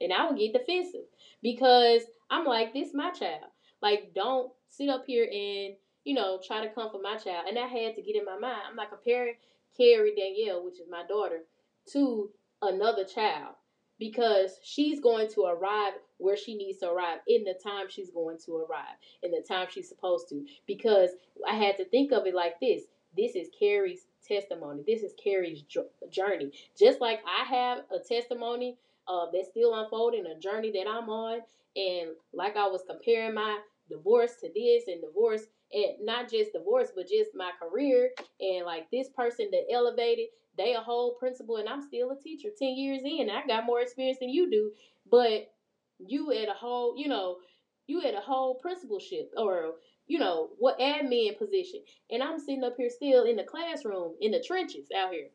And 0.00 0.12
I 0.12 0.28
would 0.28 0.38
get 0.38 0.52
defensive 0.52 1.06
because 1.42 2.02
I'm 2.30 2.44
like, 2.44 2.72
"This 2.72 2.94
my 2.94 3.10
child." 3.10 3.50
Like, 3.80 4.14
don't 4.14 4.52
sit 4.68 4.88
up 4.88 5.04
here 5.06 5.24
and 5.24 5.74
you 6.04 6.14
know 6.14 6.40
try 6.44 6.64
to 6.64 6.72
comfort 6.72 7.02
my 7.02 7.16
child. 7.16 7.46
And 7.48 7.58
I 7.58 7.66
had 7.66 7.96
to 7.96 8.02
get 8.02 8.16
in 8.16 8.24
my 8.24 8.38
mind. 8.38 8.62
I'm 8.68 8.76
not 8.76 8.90
comparing 8.90 9.34
Carrie 9.76 10.14
Danielle, 10.14 10.64
which 10.64 10.80
is 10.80 10.88
my 10.90 11.04
daughter, 11.06 11.44
to 11.92 12.30
another 12.62 13.04
child 13.04 13.54
because 13.98 14.58
she's 14.64 14.98
going 14.98 15.28
to 15.28 15.42
arrive 15.44 15.92
where 16.18 16.36
she 16.36 16.56
needs 16.56 16.78
to 16.78 16.90
arrive 16.90 17.18
in 17.28 17.44
the 17.44 17.54
time 17.62 17.86
she's 17.88 18.10
going 18.10 18.36
to 18.36 18.56
arrive 18.56 18.96
in 19.22 19.30
the 19.30 19.44
time 19.46 19.68
she's 19.70 19.88
supposed 19.88 20.28
to 20.28 20.44
because 20.66 21.10
i 21.48 21.54
had 21.54 21.76
to 21.76 21.84
think 21.84 22.10
of 22.10 22.26
it 22.26 22.34
like 22.34 22.58
this 22.60 22.82
this 23.16 23.34
is 23.34 23.48
carrie's 23.58 24.06
testimony 24.26 24.82
this 24.86 25.02
is 25.02 25.12
carrie's 25.22 25.62
journey 26.10 26.50
just 26.78 27.00
like 27.00 27.20
i 27.26 27.44
have 27.44 27.78
a 27.90 27.98
testimony 27.98 28.76
uh, 29.08 29.26
that's 29.32 29.48
still 29.48 29.74
unfolding 29.74 30.24
a 30.26 30.38
journey 30.38 30.70
that 30.70 30.88
i'm 30.88 31.08
on 31.08 31.40
and 31.76 32.10
like 32.32 32.56
i 32.56 32.66
was 32.66 32.82
comparing 32.88 33.34
my 33.34 33.58
divorce 33.90 34.36
to 34.40 34.48
this 34.54 34.84
and 34.86 35.02
divorce 35.02 35.42
and 35.72 36.04
not 36.04 36.30
just 36.30 36.52
divorce 36.52 36.88
but 36.94 37.08
just 37.08 37.30
my 37.34 37.50
career 37.60 38.10
and 38.40 38.64
like 38.64 38.88
this 38.90 39.08
person 39.16 39.48
that 39.50 39.64
elevated 39.72 40.26
they 40.56 40.74
a 40.74 40.80
whole 40.80 41.14
principal 41.14 41.56
and 41.56 41.68
I'm 41.68 41.82
still 41.82 42.10
a 42.10 42.22
teacher 42.22 42.48
10 42.56 42.68
years 42.76 43.02
in. 43.04 43.30
I 43.30 43.46
got 43.46 43.64
more 43.64 43.80
experience 43.80 44.18
than 44.20 44.28
you 44.28 44.50
do, 44.50 44.70
but 45.10 45.50
you 45.98 46.32
at 46.32 46.48
a 46.48 46.52
whole, 46.52 46.94
you 46.96 47.08
know, 47.08 47.38
you 47.86 48.02
at 48.02 48.14
a 48.14 48.20
whole 48.20 48.56
principalship 48.56 49.32
or 49.36 49.74
you 50.06 50.18
know, 50.18 50.50
what 50.58 50.78
admin 50.78 51.38
position. 51.38 51.80
And 52.10 52.22
I'm 52.22 52.38
sitting 52.38 52.64
up 52.64 52.74
here 52.76 52.90
still 52.90 53.24
in 53.24 53.36
the 53.36 53.44
classroom, 53.44 54.14
in 54.20 54.32
the 54.32 54.40
trenches 54.40 54.86
out 54.96 55.12
here. 55.12 55.28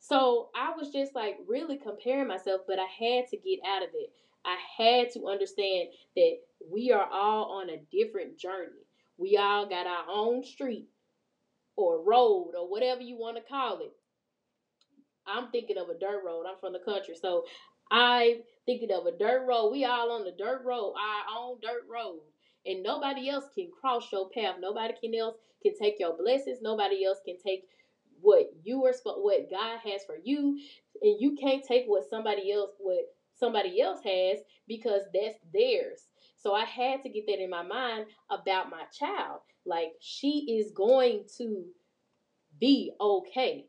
So 0.00 0.48
I 0.54 0.72
was 0.76 0.90
just 0.92 1.14
like 1.14 1.38
really 1.46 1.76
comparing 1.76 2.28
myself, 2.28 2.62
but 2.66 2.78
I 2.78 2.86
had 2.86 3.28
to 3.28 3.36
get 3.36 3.60
out 3.66 3.82
of 3.82 3.90
it. 3.94 4.10
I 4.44 4.56
had 4.78 5.10
to 5.12 5.26
understand 5.26 5.88
that 6.16 6.36
we 6.70 6.92
are 6.92 7.08
all 7.12 7.60
on 7.60 7.70
a 7.70 7.82
different 7.92 8.38
journey. 8.38 8.86
We 9.18 9.36
all 9.36 9.68
got 9.68 9.86
our 9.86 10.04
own 10.10 10.44
street 10.44 10.88
or 11.76 12.02
road 12.02 12.52
or 12.58 12.70
whatever 12.70 13.02
you 13.02 13.18
want 13.18 13.36
to 13.36 13.42
call 13.42 13.80
it. 13.80 13.92
I'm 15.26 15.50
thinking 15.50 15.76
of 15.76 15.90
a 15.90 15.98
dirt 15.98 16.22
road. 16.24 16.44
I'm 16.48 16.58
from 16.60 16.72
the 16.72 16.78
country, 16.78 17.14
so 17.20 17.44
I 17.90 18.40
thinking 18.66 18.90
of 18.92 19.06
a 19.06 19.16
dirt 19.16 19.46
road. 19.46 19.70
We 19.70 19.84
all 19.84 20.12
on 20.12 20.24
the 20.24 20.32
dirt 20.36 20.62
road, 20.64 20.94
our 20.94 21.38
own 21.38 21.58
dirt 21.60 21.84
road, 21.90 22.20
and 22.66 22.82
nobody 22.82 23.28
else 23.28 23.44
can 23.54 23.68
cross 23.80 24.10
your 24.12 24.28
path. 24.30 24.56
Nobody 24.60 24.94
can 25.00 25.14
else 25.14 25.36
can 25.62 25.76
take 25.78 25.96
your 25.98 26.16
blessings. 26.16 26.58
Nobody 26.62 27.04
else 27.04 27.18
can 27.24 27.36
take 27.44 27.64
what 28.20 28.50
you 28.62 28.84
are 28.84 28.92
what 29.04 29.50
God 29.50 29.78
has 29.84 30.04
for 30.04 30.16
you, 30.22 30.58
and 31.02 31.20
you 31.20 31.36
can't 31.40 31.64
take 31.64 31.84
what 31.86 32.08
somebody 32.08 32.52
else 32.52 32.70
what 32.78 33.04
somebody 33.38 33.80
else 33.80 34.00
has 34.04 34.38
because 34.68 35.02
that's 35.14 35.36
theirs. 35.52 36.08
So 36.36 36.54
I 36.54 36.64
had 36.64 37.02
to 37.02 37.08
get 37.08 37.26
that 37.26 37.42
in 37.42 37.50
my 37.50 37.62
mind 37.62 38.06
about 38.30 38.70
my 38.70 38.84
child. 38.98 39.40
Like 39.66 39.92
she 40.00 40.58
is 40.58 40.72
going 40.72 41.24
to 41.38 41.64
be 42.60 42.92
okay. 43.00 43.66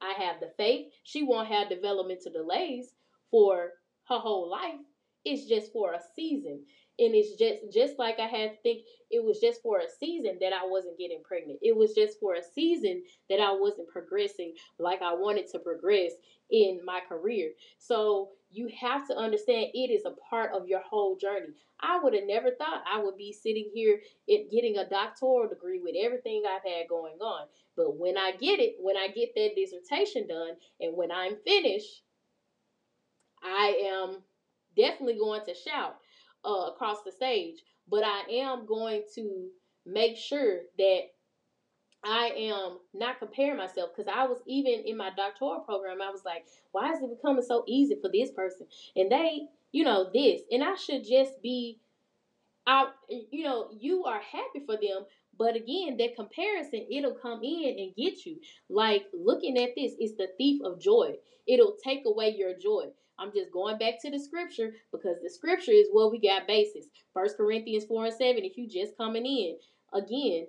I 0.00 0.12
have 0.22 0.40
the 0.40 0.50
faith. 0.56 0.86
She 1.04 1.22
won't 1.22 1.48
have 1.48 1.68
developmental 1.68 2.32
delays 2.32 2.92
for 3.30 3.72
her 4.08 4.18
whole 4.18 4.50
life. 4.50 4.80
It's 5.24 5.46
just 5.46 5.72
for 5.72 5.92
a 5.92 6.00
season. 6.14 6.64
And 7.00 7.14
it's 7.14 7.38
just 7.38 7.72
just 7.72 7.98
like 7.98 8.18
I 8.18 8.26
had 8.26 8.50
to 8.50 8.56
think 8.62 8.80
it 9.10 9.24
was 9.24 9.38
just 9.40 9.62
for 9.62 9.78
a 9.78 9.90
season 10.00 10.38
that 10.40 10.52
I 10.52 10.66
wasn't 10.66 10.98
getting 10.98 11.22
pregnant. 11.22 11.60
It 11.62 11.76
was 11.76 11.94
just 11.94 12.18
for 12.18 12.34
a 12.34 12.42
season 12.42 13.02
that 13.30 13.40
I 13.40 13.52
wasn't 13.52 13.88
progressing 13.88 14.54
like 14.78 15.00
I 15.00 15.14
wanted 15.14 15.48
to 15.52 15.58
progress 15.60 16.12
in 16.50 16.80
my 16.84 17.00
career. 17.08 17.50
So 17.78 18.30
you 18.50 18.68
have 18.80 19.06
to 19.08 19.16
understand 19.16 19.68
it 19.74 19.90
is 19.92 20.04
a 20.06 20.14
part 20.30 20.52
of 20.52 20.66
your 20.66 20.80
whole 20.80 21.16
journey. 21.16 21.48
I 21.80 22.00
would 22.02 22.14
have 22.14 22.26
never 22.26 22.50
thought 22.50 22.82
I 22.90 23.02
would 23.02 23.16
be 23.16 23.32
sitting 23.32 23.70
here 23.72 24.00
getting 24.26 24.78
a 24.78 24.88
doctoral 24.88 25.48
degree 25.48 25.80
with 25.80 25.94
everything 25.98 26.42
I've 26.44 26.68
had 26.68 26.88
going 26.88 27.18
on. 27.20 27.46
But 27.76 27.96
when 27.96 28.16
I 28.16 28.32
get 28.32 28.58
it, 28.58 28.76
when 28.80 28.96
I 28.96 29.08
get 29.08 29.34
that 29.36 29.54
dissertation 29.54 30.26
done, 30.26 30.54
and 30.80 30.96
when 30.96 31.12
I'm 31.12 31.36
finished, 31.44 32.02
I 33.42 33.82
am 33.84 34.22
definitely 34.76 35.18
going 35.18 35.44
to 35.46 35.54
shout 35.54 35.96
uh, 36.48 36.70
across 36.72 36.98
the 37.04 37.12
stage. 37.12 37.56
But 37.90 38.04
I 38.04 38.22
am 38.30 38.66
going 38.66 39.02
to 39.14 39.48
make 39.86 40.16
sure 40.16 40.60
that 40.78 41.00
I 42.04 42.30
am 42.36 42.78
not 42.94 43.18
comparing 43.18 43.56
myself 43.56 43.90
because 43.94 44.12
I 44.14 44.26
was 44.26 44.38
even 44.46 44.84
in 44.86 44.96
my 44.96 45.10
doctoral 45.16 45.60
program. 45.60 46.00
I 46.00 46.10
was 46.10 46.24
like, 46.24 46.44
why 46.72 46.92
is 46.92 47.02
it 47.02 47.10
becoming 47.10 47.42
so 47.42 47.64
easy 47.66 47.96
for 48.00 48.10
this 48.12 48.30
person? 48.30 48.66
And 48.96 49.10
they, 49.10 49.40
you 49.72 49.84
know, 49.84 50.08
this, 50.12 50.42
and 50.50 50.62
I 50.62 50.74
should 50.76 51.04
just 51.04 51.42
be 51.42 51.80
out. 52.66 52.90
You 53.08 53.44
know, 53.44 53.70
you 53.78 54.04
are 54.04 54.20
happy 54.20 54.64
for 54.64 54.76
them, 54.76 55.06
but 55.38 55.56
again, 55.56 55.96
that 55.98 56.16
comparison, 56.16 56.86
it'll 56.90 57.14
come 57.14 57.42
in 57.42 57.76
and 57.78 57.96
get 57.96 58.24
you. 58.24 58.36
Like 58.68 59.04
looking 59.12 59.58
at 59.58 59.70
this, 59.76 59.92
it's 59.98 60.16
the 60.16 60.28
thief 60.38 60.60
of 60.64 60.80
joy. 60.80 61.14
It'll 61.46 61.76
take 61.82 62.02
away 62.06 62.34
your 62.36 62.54
joy. 62.58 62.86
I'm 63.18 63.32
just 63.32 63.52
going 63.52 63.78
back 63.78 64.00
to 64.02 64.10
the 64.10 64.18
scripture 64.18 64.72
because 64.92 65.16
the 65.22 65.30
scripture 65.30 65.72
is 65.72 65.88
what 65.92 66.12
we 66.12 66.20
got 66.20 66.46
basis. 66.46 66.86
First 67.12 67.36
Corinthians 67.36 67.84
4 67.86 68.06
and 68.06 68.14
7. 68.14 68.44
If 68.44 68.56
you 68.56 68.68
just 68.68 68.96
coming 68.96 69.26
in, 69.26 69.56
again, 69.92 70.46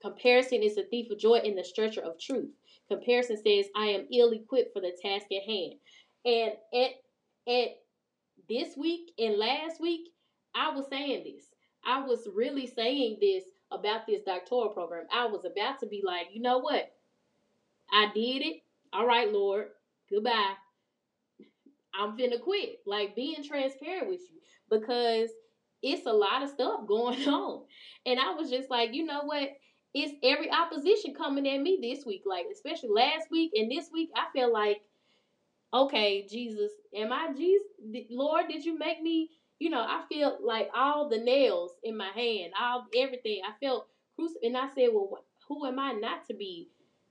Comparison 0.00 0.62
is 0.62 0.78
a 0.78 0.84
thief 0.84 1.10
of 1.10 1.18
joy 1.18 1.38
in 1.38 1.56
the 1.56 1.64
stretcher 1.64 2.00
of 2.00 2.20
truth. 2.20 2.50
Comparison 2.88 3.36
says, 3.36 3.66
I 3.76 3.86
am 3.86 4.06
ill 4.12 4.30
equipped 4.30 4.72
for 4.72 4.80
the 4.80 4.96
task 5.02 5.26
at 5.32 5.42
hand. 5.42 5.74
And 6.24 6.52
at 6.74 6.90
at 7.48 7.68
this 8.48 8.76
week 8.76 9.12
and 9.18 9.36
last 9.36 9.80
week, 9.80 10.08
I 10.54 10.70
was 10.70 10.86
saying 10.88 11.24
this. 11.24 11.44
I 11.84 12.02
was 12.02 12.28
really 12.34 12.66
saying 12.66 13.18
this 13.20 13.44
about 13.70 14.06
this 14.06 14.22
doctoral 14.24 14.68
program. 14.68 15.06
I 15.12 15.26
was 15.26 15.44
about 15.44 15.80
to 15.80 15.86
be 15.86 16.02
like, 16.04 16.28
you 16.32 16.42
know 16.42 16.58
what? 16.58 16.92
I 17.92 18.10
did 18.14 18.42
it. 18.42 18.62
All 18.92 19.06
right, 19.06 19.30
Lord. 19.30 19.68
Goodbye. 20.10 20.54
I'm 21.98 22.16
finna 22.16 22.40
quit. 22.40 22.80
Like 22.86 23.16
being 23.16 23.42
transparent 23.46 24.08
with 24.08 24.20
you 24.20 24.40
because 24.70 25.30
it's 25.82 26.06
a 26.06 26.12
lot 26.12 26.42
of 26.42 26.50
stuff 26.50 26.80
going 26.86 27.28
on. 27.28 27.64
And 28.06 28.18
I 28.20 28.32
was 28.34 28.50
just 28.50 28.70
like, 28.70 28.94
you 28.94 29.04
know 29.04 29.22
what? 29.24 29.50
it's 29.94 30.14
every 30.22 30.50
opposition 30.50 31.14
coming 31.14 31.48
at 31.48 31.60
me 31.60 31.78
this 31.80 32.04
week. 32.04 32.22
Like, 32.26 32.46
especially 32.52 32.90
last 32.90 33.30
week 33.30 33.52
and 33.54 33.70
this 33.70 33.88
week, 33.92 34.10
I 34.14 34.26
feel 34.32 34.52
like, 34.52 34.80
okay, 35.72 36.26
Jesus, 36.28 36.70
am 36.94 37.12
I 37.12 37.32
Jesus? 37.36 37.66
Lord, 38.10 38.46
did 38.48 38.64
you 38.64 38.78
make 38.78 39.02
me? 39.02 39.30
You 39.58 39.70
know, 39.70 39.80
I 39.80 40.04
feel 40.08 40.38
like 40.42 40.70
all 40.74 41.08
the 41.08 41.18
nails 41.18 41.72
in 41.82 41.96
my 41.96 42.10
hand, 42.14 42.52
all 42.60 42.86
everything. 42.96 43.40
I 43.44 43.52
felt 43.64 43.88
crucified, 44.14 44.44
and 44.44 44.56
I 44.56 44.68
said, 44.74 44.90
well, 44.92 45.24
who 45.48 45.66
am 45.66 45.78
I 45.78 45.92
not 45.92 46.26
to 46.26 46.34
be 46.34 46.68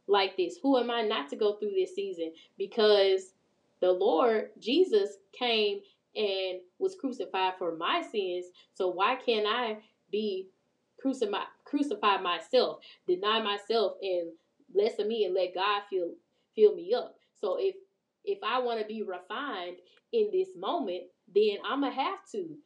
like 0.07 0.37
this? 0.37 0.57
Who 0.61 0.77
am 0.77 0.89
I 0.89 1.01
not 1.01 1.29
to 1.29 1.35
go 1.35 1.55
through 1.55 1.71
this 1.75 1.93
season? 1.93 2.31
Because 2.57 3.33
the 3.81 3.91
Lord 3.91 4.49
Jesus 4.59 5.17
came 5.37 5.79
and 6.15 6.59
was 6.79 6.95
crucified 6.95 7.53
for 7.57 7.75
my 7.75 8.03
sins. 8.11 8.47
So 8.73 8.87
why 8.89 9.15
can't 9.15 9.45
I 9.47 9.77
be 10.11 10.47
crucify 10.99 11.43
crucify 11.65 12.17
myself, 12.17 12.79
deny 13.07 13.41
myself, 13.41 13.93
and 14.01 14.31
lessen 14.73 15.07
me 15.07 15.25
and 15.25 15.35
let 15.35 15.53
God 15.53 15.83
fill 15.89 16.11
fill 16.55 16.75
me 16.75 16.93
up. 16.93 17.15
So 17.39 17.57
if 17.59 17.75
if 18.25 18.39
I 18.43 18.59
want 18.59 18.79
to 18.81 18.85
be 18.85 19.03
refined 19.03 19.77
in 20.11 20.29
this 20.31 20.49
moment, 20.57 21.03
then 21.33 21.57
I'm 21.65 21.81
gonna 21.81 21.93
have 21.93 22.19
to 22.33 22.57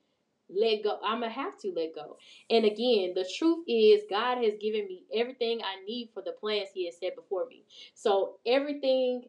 let 0.50 0.84
go. 0.84 1.00
I'm 1.04 1.22
gonna 1.22 1.32
have 1.32 1.58
to 1.60 1.74
let 1.76 1.94
go. 1.96 2.18
And 2.50 2.66
again, 2.66 3.14
the 3.16 3.30
truth 3.38 3.66
is 3.68 4.04
God 4.10 4.44
has 4.44 4.54
given 4.62 4.88
me 4.88 5.04
everything 5.14 5.62
I 5.62 5.84
need 5.86 6.10
for 6.14 6.22
the 6.24 6.34
plans 6.34 6.70
He 6.74 6.86
has 6.86 6.98
set 6.98 7.16
before 7.16 7.46
me. 7.48 7.64
So 7.94 8.38
everything 8.46 9.24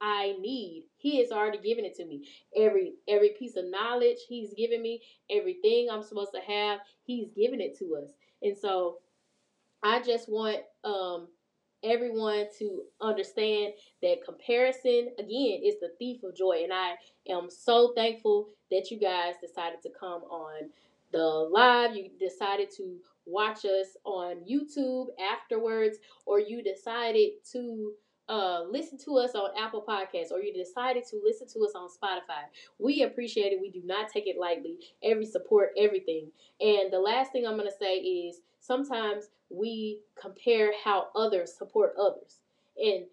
I 0.00 0.34
need. 0.40 0.86
He 0.96 1.18
has 1.20 1.30
already 1.30 1.58
given 1.58 1.84
it 1.84 1.94
to 1.96 2.06
me. 2.06 2.26
Every 2.56 2.94
every 3.08 3.30
piece 3.38 3.56
of 3.56 3.66
knowledge 3.66 4.18
he's 4.28 4.54
given 4.54 4.82
me, 4.82 5.02
everything 5.30 5.88
I'm 5.90 6.02
supposed 6.02 6.32
to 6.34 6.40
have, 6.40 6.80
he's 7.02 7.30
given 7.30 7.60
it 7.60 7.78
to 7.78 7.96
us. 8.02 8.10
And 8.42 8.56
so 8.56 8.98
I 9.82 10.00
just 10.02 10.28
want 10.28 10.58
um 10.84 11.28
everyone 11.82 12.46
to 12.58 12.82
understand 13.00 13.72
that 14.02 14.24
comparison 14.24 15.08
again 15.18 15.62
is 15.64 15.80
the 15.80 15.90
thief 15.98 16.22
of 16.22 16.36
joy 16.36 16.60
and 16.62 16.72
I 16.72 16.94
am 17.28 17.48
so 17.50 17.92
thankful 17.94 18.48
that 18.70 18.90
you 18.90 18.98
guys 18.98 19.34
decided 19.40 19.80
to 19.82 19.90
come 19.98 20.22
on 20.24 20.70
the 21.12 21.18
live. 21.18 21.96
You 21.96 22.10
decided 22.20 22.70
to 22.76 22.98
watch 23.26 23.64
us 23.64 23.96
on 24.04 24.44
YouTube 24.48 25.06
afterwards 25.32 25.98
or 26.26 26.38
you 26.38 26.62
decided 26.62 27.30
to 27.52 27.92
uh, 28.30 28.62
listen 28.70 28.96
to 28.96 29.16
us 29.18 29.34
on 29.34 29.50
Apple 29.60 29.84
Podcasts 29.86 30.30
or 30.30 30.38
you 30.40 30.54
decided 30.54 31.04
to 31.10 31.20
listen 31.22 31.48
to 31.48 31.58
us 31.64 31.72
on 31.74 31.88
Spotify. 31.88 32.44
We 32.78 33.02
appreciate 33.02 33.52
it. 33.52 33.60
We 33.60 33.70
do 33.70 33.82
not 33.84 34.08
take 34.08 34.28
it 34.28 34.38
lightly. 34.38 34.76
Every 35.02 35.26
support, 35.26 35.70
everything. 35.76 36.30
And 36.60 36.92
the 36.92 37.00
last 37.00 37.32
thing 37.32 37.44
I'm 37.44 37.56
going 37.56 37.68
to 37.68 37.76
say 37.76 37.96
is 37.96 38.40
sometimes 38.60 39.24
we 39.50 39.98
compare 40.20 40.72
how 40.84 41.08
others 41.16 41.52
support 41.52 41.94
others. 42.00 42.38
And 42.78 43.06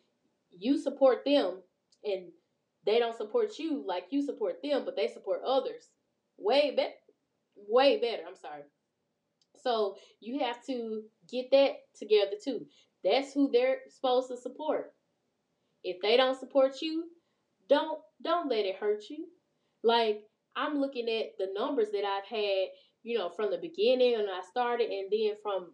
you 0.58 0.78
support 0.78 1.26
them 1.26 1.58
and 2.04 2.26
they 2.86 3.00
don't 3.00 3.18
support 3.18 3.58
you 3.58 3.84
like 3.86 4.06
you 4.12 4.22
support 4.22 4.62
them, 4.62 4.84
but 4.86 4.96
they 4.96 5.08
support 5.08 5.42
others. 5.46 5.90
Way 6.38 6.76
better. 6.76 6.94
Way 7.68 8.00
better. 8.00 8.22
I'm 8.28 8.36
sorry. 8.36 8.62
So 9.64 9.98
you 10.20 10.40
have 10.40 10.64
to 10.68 11.02
get 11.28 11.50
that 11.52 11.72
together 11.98 12.38
too. 12.42 12.68
That's 13.04 13.34
who 13.34 13.50
they're 13.52 13.80
supposed 13.90 14.30
to 14.30 14.38
support. 14.38 14.94
If 15.88 16.02
they 16.02 16.18
don't 16.18 16.38
support 16.38 16.82
you, 16.82 17.06
don't 17.70 18.00
don't 18.22 18.50
let 18.50 18.66
it 18.66 18.76
hurt 18.76 19.04
you. 19.10 19.28
Like 19.84 20.24
I'm 20.56 20.80
looking 20.80 21.08
at 21.08 21.38
the 21.38 21.48
numbers 21.56 21.92
that 21.92 22.04
I've 22.04 22.26
had, 22.26 22.68
you 23.04 23.18
know, 23.18 23.30
from 23.30 23.52
the 23.52 23.58
beginning 23.58 24.18
when 24.18 24.28
I 24.28 24.42
started 24.50 24.90
and 24.90 25.08
then 25.12 25.36
from 25.42 25.72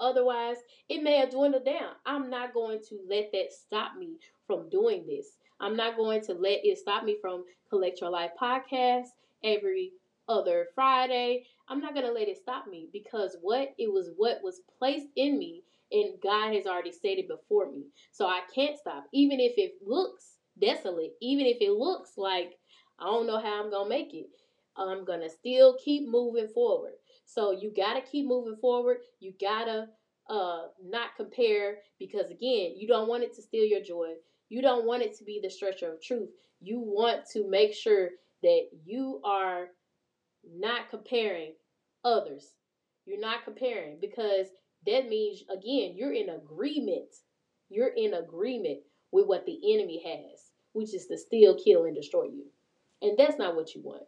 otherwise, 0.00 0.56
it 0.88 1.02
may 1.02 1.16
have 1.16 1.30
dwindled 1.30 1.64
down. 1.64 1.92
I'm 2.04 2.28
not 2.28 2.52
going 2.52 2.80
to 2.88 2.98
let 3.08 3.30
that 3.32 3.52
stop 3.52 3.96
me 3.96 4.18
from 4.46 4.68
doing 4.68 5.06
this. 5.06 5.38
I'm 5.60 5.76
not 5.76 5.96
going 5.96 6.20
to 6.22 6.34
let 6.34 6.60
it 6.64 6.78
stop 6.78 7.04
me 7.04 7.16
from 7.20 7.44
Collect 7.70 8.00
Your 8.00 8.10
Life 8.10 8.32
podcast 8.40 9.06
every 9.42 9.92
other 10.28 10.66
Friday. 10.74 11.46
I'm 11.68 11.80
not 11.80 11.94
going 11.94 12.06
to 12.06 12.12
let 12.12 12.28
it 12.28 12.38
stop 12.38 12.66
me 12.66 12.88
because 12.92 13.36
what 13.40 13.74
it 13.78 13.90
was 13.90 14.10
what 14.16 14.40
was 14.42 14.60
placed 14.78 15.06
in 15.16 15.38
me 15.38 15.62
and 15.94 16.20
God 16.22 16.54
has 16.54 16.66
already 16.66 16.92
said 16.92 17.18
it 17.18 17.28
before 17.28 17.70
me. 17.70 17.84
So 18.12 18.26
I 18.26 18.40
can't 18.54 18.78
stop. 18.78 19.04
Even 19.12 19.40
if 19.40 19.52
it 19.56 19.74
looks 19.84 20.38
desolate, 20.60 21.12
even 21.22 21.46
if 21.46 21.58
it 21.60 21.72
looks 21.72 22.12
like 22.16 22.54
I 22.98 23.04
don't 23.06 23.26
know 23.26 23.40
how 23.40 23.62
I'm 23.62 23.70
going 23.70 23.86
to 23.86 23.96
make 23.96 24.14
it, 24.14 24.26
I'm 24.76 25.04
going 25.04 25.20
to 25.20 25.30
still 25.30 25.76
keep 25.84 26.08
moving 26.08 26.48
forward. 26.48 26.94
So 27.26 27.52
you 27.52 27.72
got 27.74 27.94
to 27.94 28.00
keep 28.00 28.26
moving 28.26 28.56
forward. 28.60 28.98
You 29.20 29.32
got 29.40 29.64
to 29.66 29.86
uh 30.30 30.68
not 30.82 31.10
compare 31.18 31.76
because 31.98 32.30
again, 32.30 32.72
you 32.76 32.88
don't 32.88 33.08
want 33.08 33.22
it 33.24 33.34
to 33.34 33.42
steal 33.42 33.64
your 33.64 33.82
joy. 33.82 34.14
You 34.48 34.62
don't 34.62 34.86
want 34.86 35.02
it 35.02 35.16
to 35.18 35.24
be 35.24 35.40
the 35.42 35.50
stretcher 35.50 35.92
of 35.92 36.02
truth. 36.02 36.30
You 36.60 36.80
want 36.80 37.26
to 37.32 37.48
make 37.48 37.74
sure 37.74 38.10
that 38.42 38.62
you 38.84 39.20
are 39.24 39.68
not 40.56 40.90
comparing 40.90 41.54
others. 42.04 42.54
You're 43.06 43.20
not 43.20 43.44
comparing 43.44 43.98
because 44.00 44.48
that 44.86 45.08
means, 45.08 45.42
again, 45.50 45.94
you're 45.96 46.12
in 46.12 46.30
agreement. 46.30 47.14
You're 47.70 47.92
in 47.96 48.14
agreement 48.14 48.80
with 49.12 49.26
what 49.26 49.46
the 49.46 49.58
enemy 49.74 50.02
has, 50.04 50.52
which 50.72 50.94
is 50.94 51.06
to 51.06 51.16
steal, 51.16 51.56
kill, 51.56 51.84
and 51.84 51.94
destroy 51.94 52.24
you. 52.24 52.46
And 53.02 53.18
that's 53.18 53.38
not 53.38 53.56
what 53.56 53.74
you 53.74 53.82
want. 53.82 54.04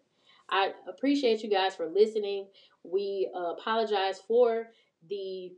I 0.49 0.73
appreciate 0.89 1.43
you 1.43 1.51
guys 1.51 1.75
for 1.75 1.89
listening. 1.89 2.49
We 2.85 3.31
uh, 3.35 3.53
apologize 3.53 4.21
for 4.27 4.69
the 5.09 5.53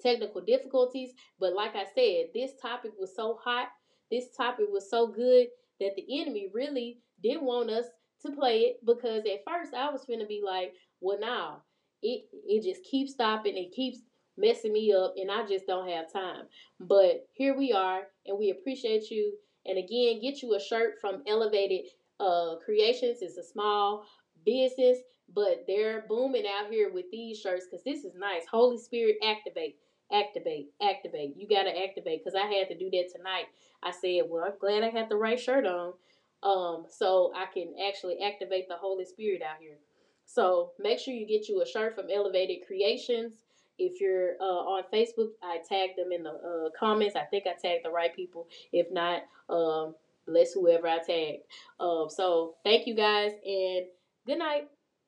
technical 0.00 0.40
difficulties, 0.40 1.10
but 1.38 1.54
like 1.54 1.74
I 1.74 1.84
said, 1.94 2.26
this 2.34 2.52
topic 2.60 2.92
was 2.98 3.14
so 3.14 3.38
hot, 3.42 3.68
this 4.10 4.26
topic 4.36 4.66
was 4.70 4.90
so 4.90 5.06
good 5.06 5.48
that 5.80 5.94
the 5.96 6.20
enemy 6.20 6.48
really 6.52 6.98
didn't 7.22 7.44
want 7.44 7.70
us 7.70 7.86
to 8.24 8.32
play 8.32 8.60
it 8.60 8.76
because 8.84 9.24
at 9.24 9.44
first 9.46 9.74
I 9.74 9.90
was 9.90 10.04
going 10.04 10.20
to 10.20 10.26
be 10.26 10.42
like, 10.44 10.72
well, 11.00 11.18
now 11.20 11.62
it 12.02 12.26
it 12.32 12.62
just 12.62 12.84
keeps 12.84 13.12
stopping, 13.12 13.56
it 13.56 13.72
keeps 13.72 13.98
messing 14.36 14.72
me 14.72 14.92
up, 14.92 15.14
and 15.16 15.30
I 15.30 15.46
just 15.46 15.66
don't 15.66 15.88
have 15.88 16.12
time. 16.12 16.44
But 16.80 17.26
here 17.32 17.56
we 17.56 17.72
are, 17.72 18.02
and 18.26 18.38
we 18.38 18.50
appreciate 18.50 19.10
you. 19.10 19.34
And 19.64 19.78
again, 19.78 20.20
get 20.20 20.42
you 20.42 20.54
a 20.54 20.60
shirt 20.60 21.00
from 21.00 21.22
Elevated 21.26 21.86
uh, 22.20 22.56
Creations. 22.64 23.18
It's 23.20 23.36
a 23.36 23.42
small 23.42 24.06
business, 24.44 24.98
but 25.34 25.64
they're 25.66 26.04
booming 26.08 26.44
out 26.46 26.70
here 26.70 26.92
with 26.92 27.06
these 27.10 27.40
shirts 27.40 27.66
because 27.68 27.84
this 27.84 28.04
is 28.04 28.14
nice. 28.16 28.44
Holy 28.50 28.78
Spirit, 28.78 29.16
activate, 29.24 29.76
activate, 30.12 30.68
activate. 30.80 31.34
You 31.36 31.48
got 31.48 31.64
to 31.64 31.76
activate 31.76 32.24
because 32.24 32.38
I 32.38 32.46
had 32.46 32.68
to 32.68 32.78
do 32.78 32.90
that 32.90 33.12
tonight. 33.14 33.46
I 33.82 33.90
said, 33.90 34.22
well, 34.28 34.44
I'm 34.44 34.58
glad 34.60 34.84
I 34.84 34.90
had 34.90 35.08
the 35.08 35.16
right 35.16 35.38
shirt 35.40 35.66
on. 35.66 35.94
Um, 36.42 36.84
so 36.88 37.32
I 37.34 37.46
can 37.52 37.74
actually 37.88 38.18
activate 38.22 38.68
the 38.68 38.76
Holy 38.76 39.04
Spirit 39.04 39.42
out 39.42 39.56
here. 39.58 39.78
So 40.26 40.72
make 40.78 40.98
sure 40.98 41.14
you 41.14 41.26
get 41.26 41.48
you 41.48 41.62
a 41.62 41.66
shirt 41.66 41.94
from 41.94 42.06
Elevated 42.12 42.66
Creations. 42.66 43.32
If 43.78 44.00
you're 44.00 44.34
uh, 44.40 44.44
on 44.44 44.84
Facebook, 44.92 45.30
I 45.42 45.58
tagged 45.66 45.98
them 45.98 46.12
in 46.12 46.22
the 46.22 46.30
uh, 46.30 46.70
comments. 46.78 47.14
I 47.16 47.24
think 47.24 47.44
I 47.46 47.54
tagged 47.60 47.84
the 47.84 47.90
right 47.90 48.14
people. 48.14 48.48
If 48.72 48.90
not, 48.90 49.22
um, 49.48 49.94
bless 50.26 50.52
whoever 50.52 50.88
I 50.88 50.98
tagged. 50.98 51.42
Um, 51.78 52.08
so 52.08 52.54
thank 52.64 52.86
you 52.86 52.94
guys 52.94 53.32
and 53.44 53.86
good 54.26 54.38
night. 54.38 54.68